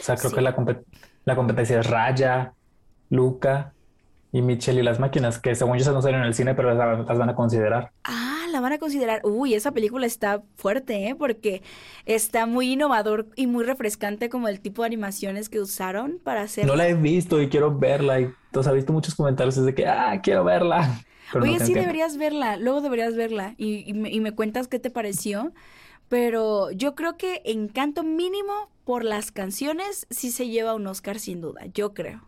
O 0.00 0.02
sea, 0.02 0.18
creo 0.18 0.30
Sí. 0.30 0.36
que 0.36 0.42
la, 0.42 0.54
compet- 0.56 0.84
la 1.24 1.36
competencia 1.36 1.80
es 1.80 1.86
Raya, 1.90 2.54
Luca 3.10 3.74
y 4.32 4.42
Michelle 4.42 4.80
y 4.80 4.84
las 4.84 5.00
máquinas, 5.00 5.38
que 5.40 5.54
según 5.54 5.76
yo 5.78 5.82
esas 5.82 5.94
no 5.94 6.02
salen 6.02 6.20
en 6.20 6.26
el 6.26 6.34
cine, 6.34 6.54
pero 6.54 6.74
las, 6.74 7.06
las 7.06 7.18
van 7.18 7.30
a 7.30 7.34
considerar. 7.34 7.92
Ah, 8.04 8.33
la 8.54 8.60
van 8.60 8.72
a 8.72 8.78
considerar. 8.78 9.20
Uy, 9.24 9.54
esa 9.54 9.72
película 9.72 10.06
está 10.06 10.42
fuerte, 10.56 11.08
¿eh? 11.08 11.14
Porque 11.14 11.62
está 12.06 12.46
muy 12.46 12.72
innovador 12.72 13.26
y 13.36 13.46
muy 13.46 13.64
refrescante 13.64 14.28
como 14.28 14.48
el 14.48 14.60
tipo 14.60 14.82
de 14.82 14.86
animaciones 14.86 15.48
que 15.48 15.60
usaron 15.60 16.20
para 16.22 16.42
hacer. 16.42 16.66
No 16.66 16.76
la 16.76 16.88
he 16.88 16.94
visto 16.94 17.42
y 17.42 17.48
quiero 17.48 17.76
verla. 17.76 18.20
Y 18.20 18.24
entonces 18.46 18.72
he 18.72 18.76
visto 18.76 18.92
muchos 18.92 19.14
comentarios 19.14 19.62
de 19.62 19.74
que, 19.74 19.86
ah, 19.86 20.20
quiero 20.22 20.44
verla. 20.44 21.02
Pero 21.32 21.44
Oye, 21.44 21.58
sí 21.58 21.74
deberías 21.74 22.16
verla, 22.16 22.56
luego 22.56 22.80
deberías 22.80 23.16
verla 23.16 23.54
y, 23.56 23.82
y 23.90 23.94
me, 23.94 24.10
y 24.10 24.20
me 24.20 24.32
cuentas 24.32 24.68
qué 24.68 24.78
te 24.78 24.90
pareció. 24.90 25.52
Pero 26.08 26.70
yo 26.70 26.94
creo 26.94 27.16
que 27.16 27.42
Encanto 27.44 28.04
mínimo 28.04 28.70
por 28.84 29.04
las 29.04 29.32
canciones 29.32 30.06
sí 30.10 30.30
se 30.30 30.48
lleva 30.48 30.74
un 30.74 30.86
Oscar 30.86 31.18
sin 31.18 31.40
duda, 31.40 31.62
yo 31.72 31.92
creo. 31.92 32.22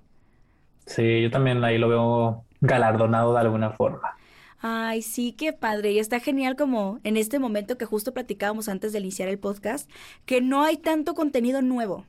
Sí, 0.86 1.22
yo 1.22 1.30
también 1.30 1.62
ahí 1.62 1.78
lo 1.78 1.88
veo 1.88 2.44
galardonado 2.60 3.34
de 3.34 3.40
alguna 3.40 3.70
forma. 3.70 4.15
Ay, 4.61 5.03
sí, 5.03 5.33
qué 5.33 5.53
padre. 5.53 5.92
Y 5.92 5.99
está 5.99 6.21
genial 6.21 6.57
como 6.57 6.99
en 7.05 7.16
este 7.16 7.38
momento 7.38 7.77
que 7.79 7.85
justo 7.85 8.12
platicábamos 8.14 8.69
antes 8.69 8.92
de 8.92 9.01
iniciar 9.01 9.29
el 9.29 9.38
podcast, 9.38 9.90
que 10.25 10.40
no 10.40 10.62
hay 10.62 10.77
tanto 10.79 11.14
contenido 11.14 11.62
nuevo. 11.62 12.05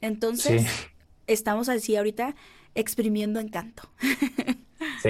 Entonces, 0.00 0.62
Sí. 0.62 0.68
estamos 1.26 1.68
así 1.68 1.96
ahorita 1.96 2.34
exprimiendo 2.74 3.40
Encanto. 3.40 3.82
Sí, 5.02 5.08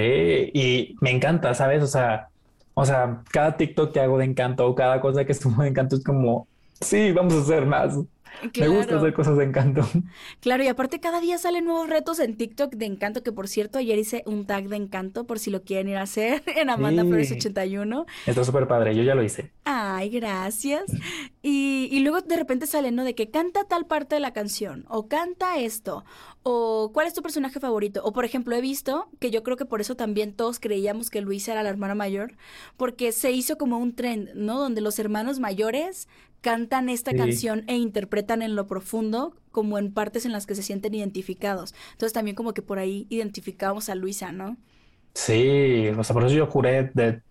y 0.53 0.95
me 1.01 1.11
encanta, 1.11 1.53
¿sabes? 1.53 1.83
O 1.83 1.87
sea, 1.87 2.29
o 2.75 2.85
sea, 2.85 3.23
cada 3.31 3.57
TikTok 3.57 3.91
que 3.93 3.99
hago 3.99 4.17
de 4.17 4.25
Encanto 4.25 4.65
o 4.67 4.73
cada 4.75 5.01
cosa 5.01 5.25
que 5.25 5.33
subo 5.33 5.63
de 5.63 5.69
Encanto 5.69 5.95
es 5.97 6.03
como, 6.03 6.47
sí, 6.79 7.11
vamos 7.11 7.33
a 7.33 7.41
hacer 7.41 7.65
más. 7.65 7.93
Me 8.41 8.67
gusta 8.67 8.83
Claro. 8.85 8.97
hacer 8.99 9.13
cosas 9.13 9.37
de 9.37 9.43
Encanto. 9.45 9.81
Claro, 10.39 10.63
y 10.63 10.67
aparte 10.67 10.99
cada 10.99 11.21
día 11.21 11.37
salen 11.37 11.65
nuevos 11.65 11.89
retos 11.89 12.19
en 12.19 12.35
TikTok 12.37 12.73
de 12.75 12.85
Encanto, 12.85 13.23
que 13.23 13.31
por 13.31 13.47
cierto 13.47 13.79
ayer 13.79 13.97
hice 13.97 14.23
un 14.25 14.45
tag 14.45 14.67
de 14.69 14.75
Encanto 14.75 15.25
por 15.25 15.39
si 15.39 15.49
lo 15.51 15.63
quieren 15.63 15.89
ir 15.89 15.97
a 15.97 16.03
hacer 16.03 16.43
en 16.55 16.69
Amanda 16.69 17.03
Sí. 17.03 17.07
Flores 17.09 17.31
81. 17.31 18.05
Está 18.25 18.43
súper 18.43 18.67
padre, 18.67 18.95
yo 18.95 19.03
ya 19.03 19.15
lo 19.15 19.23
hice. 19.23 19.51
Ay, 19.63 20.09
gracias. 20.09 20.83
Y, 21.47 21.89
y 21.91 21.99
luego 21.99 22.21
de 22.21 22.37
repente 22.37 22.65
sale, 22.65 22.91
¿no? 22.91 23.03
De 23.03 23.13
que 23.13 23.29
canta 23.29 23.65
tal 23.65 23.85
parte 23.85 24.15
de 24.15 24.19
la 24.19 24.33
canción, 24.33 24.83
o 24.89 25.07
canta 25.07 25.59
esto, 25.59 26.03
o 26.41 26.89
cuál 26.91 27.05
es 27.05 27.13
tu 27.13 27.21
personaje 27.21 27.59
favorito. 27.59 28.01
O 28.03 28.13
por 28.13 28.25
ejemplo, 28.25 28.55
he 28.55 28.61
visto 28.61 29.09
que 29.19 29.29
yo 29.29 29.43
creo 29.43 29.55
que 29.55 29.65
por 29.65 29.79
eso 29.79 29.95
también 29.95 30.33
todos 30.33 30.59
creíamos 30.59 31.11
que 31.11 31.21
Luisa 31.21 31.51
era 31.51 31.61
la 31.61 31.69
hermana 31.69 31.93
mayor, 31.93 32.33
porque 32.77 33.11
se 33.11 33.29
hizo 33.31 33.59
como 33.59 33.77
un 33.77 33.93
trend, 33.93 34.29
¿no? 34.33 34.59
Donde 34.59 34.81
los 34.81 34.97
hermanos 34.97 35.39
mayores 35.39 36.07
cantan 36.45 36.89
esta 36.89 37.09
Sí. 37.09 37.17
canción 37.17 37.63
e 37.65 37.75
interpretan 37.75 38.43
en 38.43 38.55
lo 38.55 38.67
profundo, 38.67 39.35
como 39.51 39.79
en 39.79 39.91
partes 39.91 40.27
en 40.27 40.31
las 40.31 40.45
que 40.45 40.53
se 40.53 40.61
sienten 40.61 40.93
identificados. 40.93 41.73
Entonces 41.93 42.13
también 42.13 42.35
como 42.35 42.53
que 42.53 42.61
por 42.61 42.77
ahí 42.77 43.07
identificamos 43.09 43.89
a 43.89 43.95
Luisa, 43.95 44.31
¿no? 44.31 44.55
Sí, 45.15 45.87
o 45.97 46.03
sea, 46.03 46.13
por 46.13 46.23
eso 46.23 46.35
yo 46.35 46.45
juré 46.45 46.91
de 46.93 47.21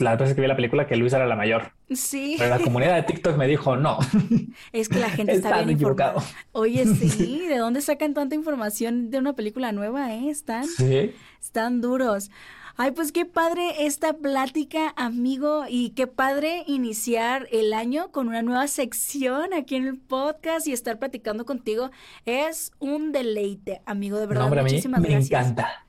la 0.00 0.16
vez 0.16 0.34
que 0.34 0.40
vi 0.40 0.48
la 0.48 0.56
película 0.56 0.88
que 0.88 0.96
Luis 0.96 1.12
era 1.12 1.24
la 1.24 1.36
mayor. 1.36 1.70
Sí. 1.92 2.34
Pero 2.36 2.50
la 2.50 2.58
comunidad 2.58 2.96
de 2.96 3.04
TikTok 3.04 3.36
me 3.36 3.46
dijo 3.46 3.76
no. 3.76 3.98
Es 4.72 4.88
que 4.88 4.98
la 4.98 5.08
gente 5.10 5.34
está 5.34 5.58
bien 5.58 5.70
informada. 5.70 6.16
Oye, 6.50 6.84
sí, 6.96 7.46
¿de 7.46 7.58
dónde 7.58 7.80
sacan 7.80 8.12
tanta 8.12 8.34
información 8.34 9.10
de 9.10 9.18
una 9.18 9.34
película 9.34 9.70
nueva, 9.70 10.12
eh? 10.14 10.30
Están, 10.30 10.66
Sí. 10.66 11.12
están 11.40 11.80
duros. 11.80 12.32
Ay, 12.76 12.90
pues 12.90 13.12
qué 13.12 13.24
padre 13.24 13.86
esta 13.86 14.14
plática, 14.14 14.92
amigo, 14.96 15.64
y 15.68 15.90
qué 15.90 16.08
padre 16.08 16.64
iniciar 16.66 17.46
el 17.52 17.72
año 17.72 18.10
con 18.10 18.26
una 18.26 18.42
nueva 18.42 18.66
sección 18.66 19.54
aquí 19.54 19.76
en 19.76 19.86
el 19.86 19.96
podcast 19.98 20.66
y 20.66 20.72
estar 20.72 20.98
platicando 20.98 21.44
contigo. 21.44 21.92
Es 22.26 22.72
un 22.80 23.12
deleite, 23.12 23.80
amigo, 23.86 24.18
de 24.18 24.26
verdad. 24.26 24.48
No, 24.50 24.52
a 24.52 24.62
mí 24.64 24.70
Muchísimas 24.70 25.00
me 25.00 25.08
gracias. 25.08 25.40
encanta. 25.40 25.86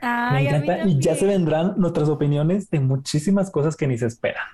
Ay, 0.00 0.44
me 0.44 0.56
encanta. 0.56 0.88
Y 0.88 0.98
ya 0.98 1.14
se 1.14 1.24
vendrán 1.24 1.74
nuestras 1.76 2.08
opiniones 2.08 2.68
de 2.68 2.80
muchísimas 2.80 3.50
cosas 3.52 3.76
que 3.76 3.86
ni 3.86 3.96
se 3.96 4.06
esperan. 4.06 4.46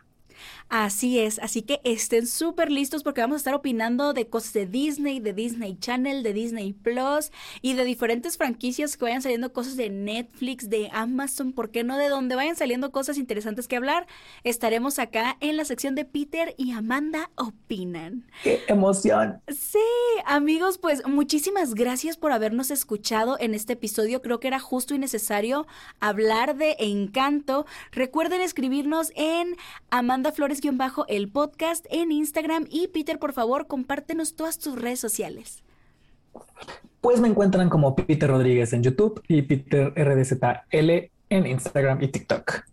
Así 0.68 1.20
es, 1.20 1.38
así 1.38 1.62
que 1.62 1.81
estén 1.85 2.27
súper 2.27 2.70
listos 2.70 3.05
porque 3.05 3.20
vamos 3.20 3.37
a 3.37 3.38
estar 3.38 3.55
opinando 3.55 4.12
de 4.12 4.29
cosas 4.29 4.53
de 4.55 4.66
Disney, 4.66 5.20
de 5.20 5.33
Disney 5.33 5.77
Channel, 5.79 6.22
de 6.22 6.33
Disney 6.33 6.72
Plus 6.72 7.31
y 7.62 7.74
de 7.74 7.85
diferentes 7.85 8.37
franquicias 8.37 8.96
que 8.96 9.05
vayan 9.05 9.22
saliendo 9.22 9.53
cosas 9.53 9.77
de 9.77 9.90
Netflix, 9.90 10.68
de 10.68 10.90
Amazon, 10.92 11.53
¿por 11.53 11.70
qué 11.70 11.85
no? 11.85 11.96
De 11.96 12.09
donde 12.09 12.35
vayan 12.35 12.57
saliendo 12.57 12.90
cosas 12.90 13.18
interesantes 13.18 13.68
que 13.68 13.77
hablar. 13.77 14.07
Estaremos 14.42 14.98
acá 14.98 15.37
en 15.40 15.57
la 15.57 15.64
sección 15.64 15.94
de 15.94 16.05
Peter 16.05 16.55
y 16.59 16.72
Amanda 16.72 17.31
Opinan. 17.37 18.27
¡Qué 18.42 18.62
emoción! 18.66 19.40
Sí, 19.48 19.79
amigos, 20.27 20.79
pues 20.79 21.07
muchísimas 21.07 21.74
gracias 21.74 22.16
por 22.16 22.33
habernos 22.33 22.70
escuchado 22.70 23.37
en 23.38 23.55
este 23.55 23.74
episodio. 23.74 24.22
Creo 24.22 24.40
que 24.40 24.48
era 24.48 24.59
justo 24.59 24.94
y 24.94 24.98
necesario 24.98 25.66
hablar 26.00 26.57
de 26.57 26.77
Encanto. 26.81 27.66
Recuerden 27.92 28.40
escribirnos 28.40 29.12
en 29.14 29.57
Amanda 29.90 30.33
Flores-el 30.61 31.29
podcast 31.31 31.87
en 31.90 32.12
Instagram 32.12 32.67
y 32.71 32.88
Peter, 32.88 33.19
por 33.19 33.33
favor, 33.33 33.67
compártenos 33.67 34.37
todas 34.37 34.59
tus 34.59 34.81
redes 34.81 35.01
sociales. 35.01 35.64
Pues 37.01 37.21
me 37.21 37.29
encuentran 37.29 37.69
como 37.69 37.97
Peter 37.97 38.31
Rodríguez 38.31 38.73
en 38.73 38.83
YouTube 38.83 39.23
y 39.29 39.43
Peter 39.43 39.93
RDZL 39.97 41.11
en 41.29 41.47
Instagram 41.47 42.03
y 42.03 42.09
TikTok. 42.09 42.64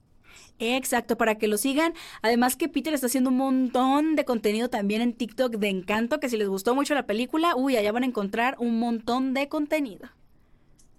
Exacto, 0.59 1.17
para 1.17 1.35
que 1.35 1.47
lo 1.47 1.57
sigan. 1.57 1.93
Además 2.21 2.55
que 2.55 2.69
Peter 2.69 2.93
está 2.93 3.07
haciendo 3.07 3.31
un 3.31 3.37
montón 3.37 4.15
de 4.15 4.25
contenido 4.25 4.69
también 4.69 5.01
en 5.01 5.13
TikTok 5.13 5.55
de 5.55 5.69
Encanto, 5.69 6.19
que 6.19 6.29
si 6.29 6.37
les 6.37 6.47
gustó 6.47 6.75
mucho 6.75 6.93
la 6.93 7.07
película, 7.07 7.55
uy, 7.55 7.77
allá 7.77 7.91
van 7.91 8.03
a 8.03 8.07
encontrar 8.07 8.55
un 8.59 8.79
montón 8.79 9.33
de 9.33 9.49
contenido. 9.49 10.07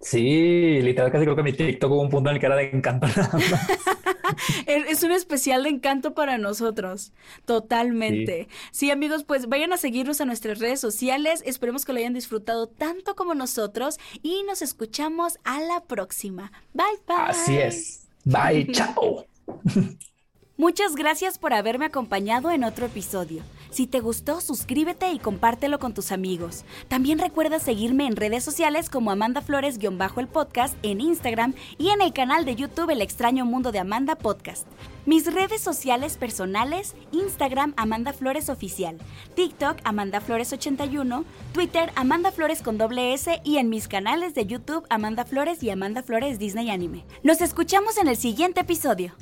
Sí, 0.01 0.81
literal, 0.81 1.11
casi 1.11 1.23
creo 1.23 1.35
que 1.35 1.43
mi 1.43 1.53
TikTok 1.53 1.91
hubo 1.91 2.01
un 2.01 2.09
punto 2.09 2.29
en 2.29 2.35
el 2.35 2.39
que 2.41 2.45
era 2.45 2.57
de 2.57 2.71
encanto 2.71 3.07
nada 3.07 3.29
más. 3.31 3.67
Es 4.67 5.03
un 5.03 5.11
especial 5.11 5.63
de 5.63 5.69
encanto 5.69 6.13
para 6.13 6.37
nosotros, 6.37 7.11
totalmente. 7.45 8.47
Sí. 8.71 8.91
amigos, 8.91 9.23
pues 9.23 9.47
vayan 9.47 9.73
a 9.73 9.77
seguirnos 9.77 10.21
a 10.21 10.25
nuestras 10.25 10.59
redes 10.59 10.79
sociales. 10.79 11.41
Esperemos 11.45 11.85
que 11.85 11.93
lo 11.93 11.99
hayan 11.99 12.13
disfrutado 12.13 12.67
tanto 12.67 13.15
como 13.15 13.33
nosotros 13.33 13.99
y 14.21 14.43
nos 14.43 14.61
escuchamos 14.61 15.39
a 15.43 15.59
la 15.61 15.83
próxima. 15.83 16.51
Bye, 16.73 16.85
bye. 17.07 17.15
Así 17.17 17.57
es. 17.57 18.07
Bye, 18.25 18.71
chao. 18.71 19.25
Muchas 20.57 20.95
gracias 20.95 21.39
por 21.39 21.53
haberme 21.53 21.85
acompañado 21.85 22.51
en 22.51 22.63
otro 22.63 22.85
episodio. 22.85 23.43
Si 23.73 23.87
te 23.87 24.01
gustó, 24.01 24.39
suscríbete 24.39 25.11
y 25.13 25.17
compártelo 25.17 25.79
con 25.79 25.95
tus 25.95 26.11
amigos. 26.11 26.63
También 26.89 27.17
recuerda 27.17 27.57
seguirme 27.57 28.05
en 28.05 28.15
redes 28.15 28.43
sociales 28.43 28.87
como 28.87 29.09
Amanda 29.09 29.41
Flores-el 29.41 30.27
podcast 30.27 30.75
en 30.83 31.01
Instagram 31.01 31.55
y 31.79 31.89
en 31.89 32.03
el 32.03 32.13
canal 32.13 32.45
de 32.45 32.55
YouTube 32.55 32.91
El 32.91 33.01
extraño 33.01 33.45
mundo 33.45 33.71
de 33.71 33.79
Amanda 33.79 34.13
Podcast. 34.13 34.67
Mis 35.07 35.33
redes 35.33 35.61
sociales 35.61 36.17
personales, 36.17 36.93
Instagram 37.11 37.73
Amanda 37.75 38.13
Flores 38.13 38.47
Oficial, 38.49 38.99
TikTok 39.33 39.79
Amanda 39.83 40.21
Flores 40.21 40.53
81, 40.53 41.25
Twitter 41.51 41.91
Amanda 41.95 42.31
Flores 42.31 42.61
con 42.61 42.77
doble 42.77 43.15
S 43.15 43.41
y 43.43 43.57
en 43.57 43.69
mis 43.69 43.87
canales 43.87 44.35
de 44.35 44.45
YouTube 44.45 44.85
Amanda 44.91 45.25
Flores 45.25 45.63
y 45.63 45.71
Amanda 45.71 46.03
Flores 46.03 46.37
Disney 46.37 46.69
Anime. 46.69 47.05
Nos 47.23 47.41
escuchamos 47.41 47.97
en 47.97 48.07
el 48.07 48.17
siguiente 48.17 48.61
episodio. 48.61 49.15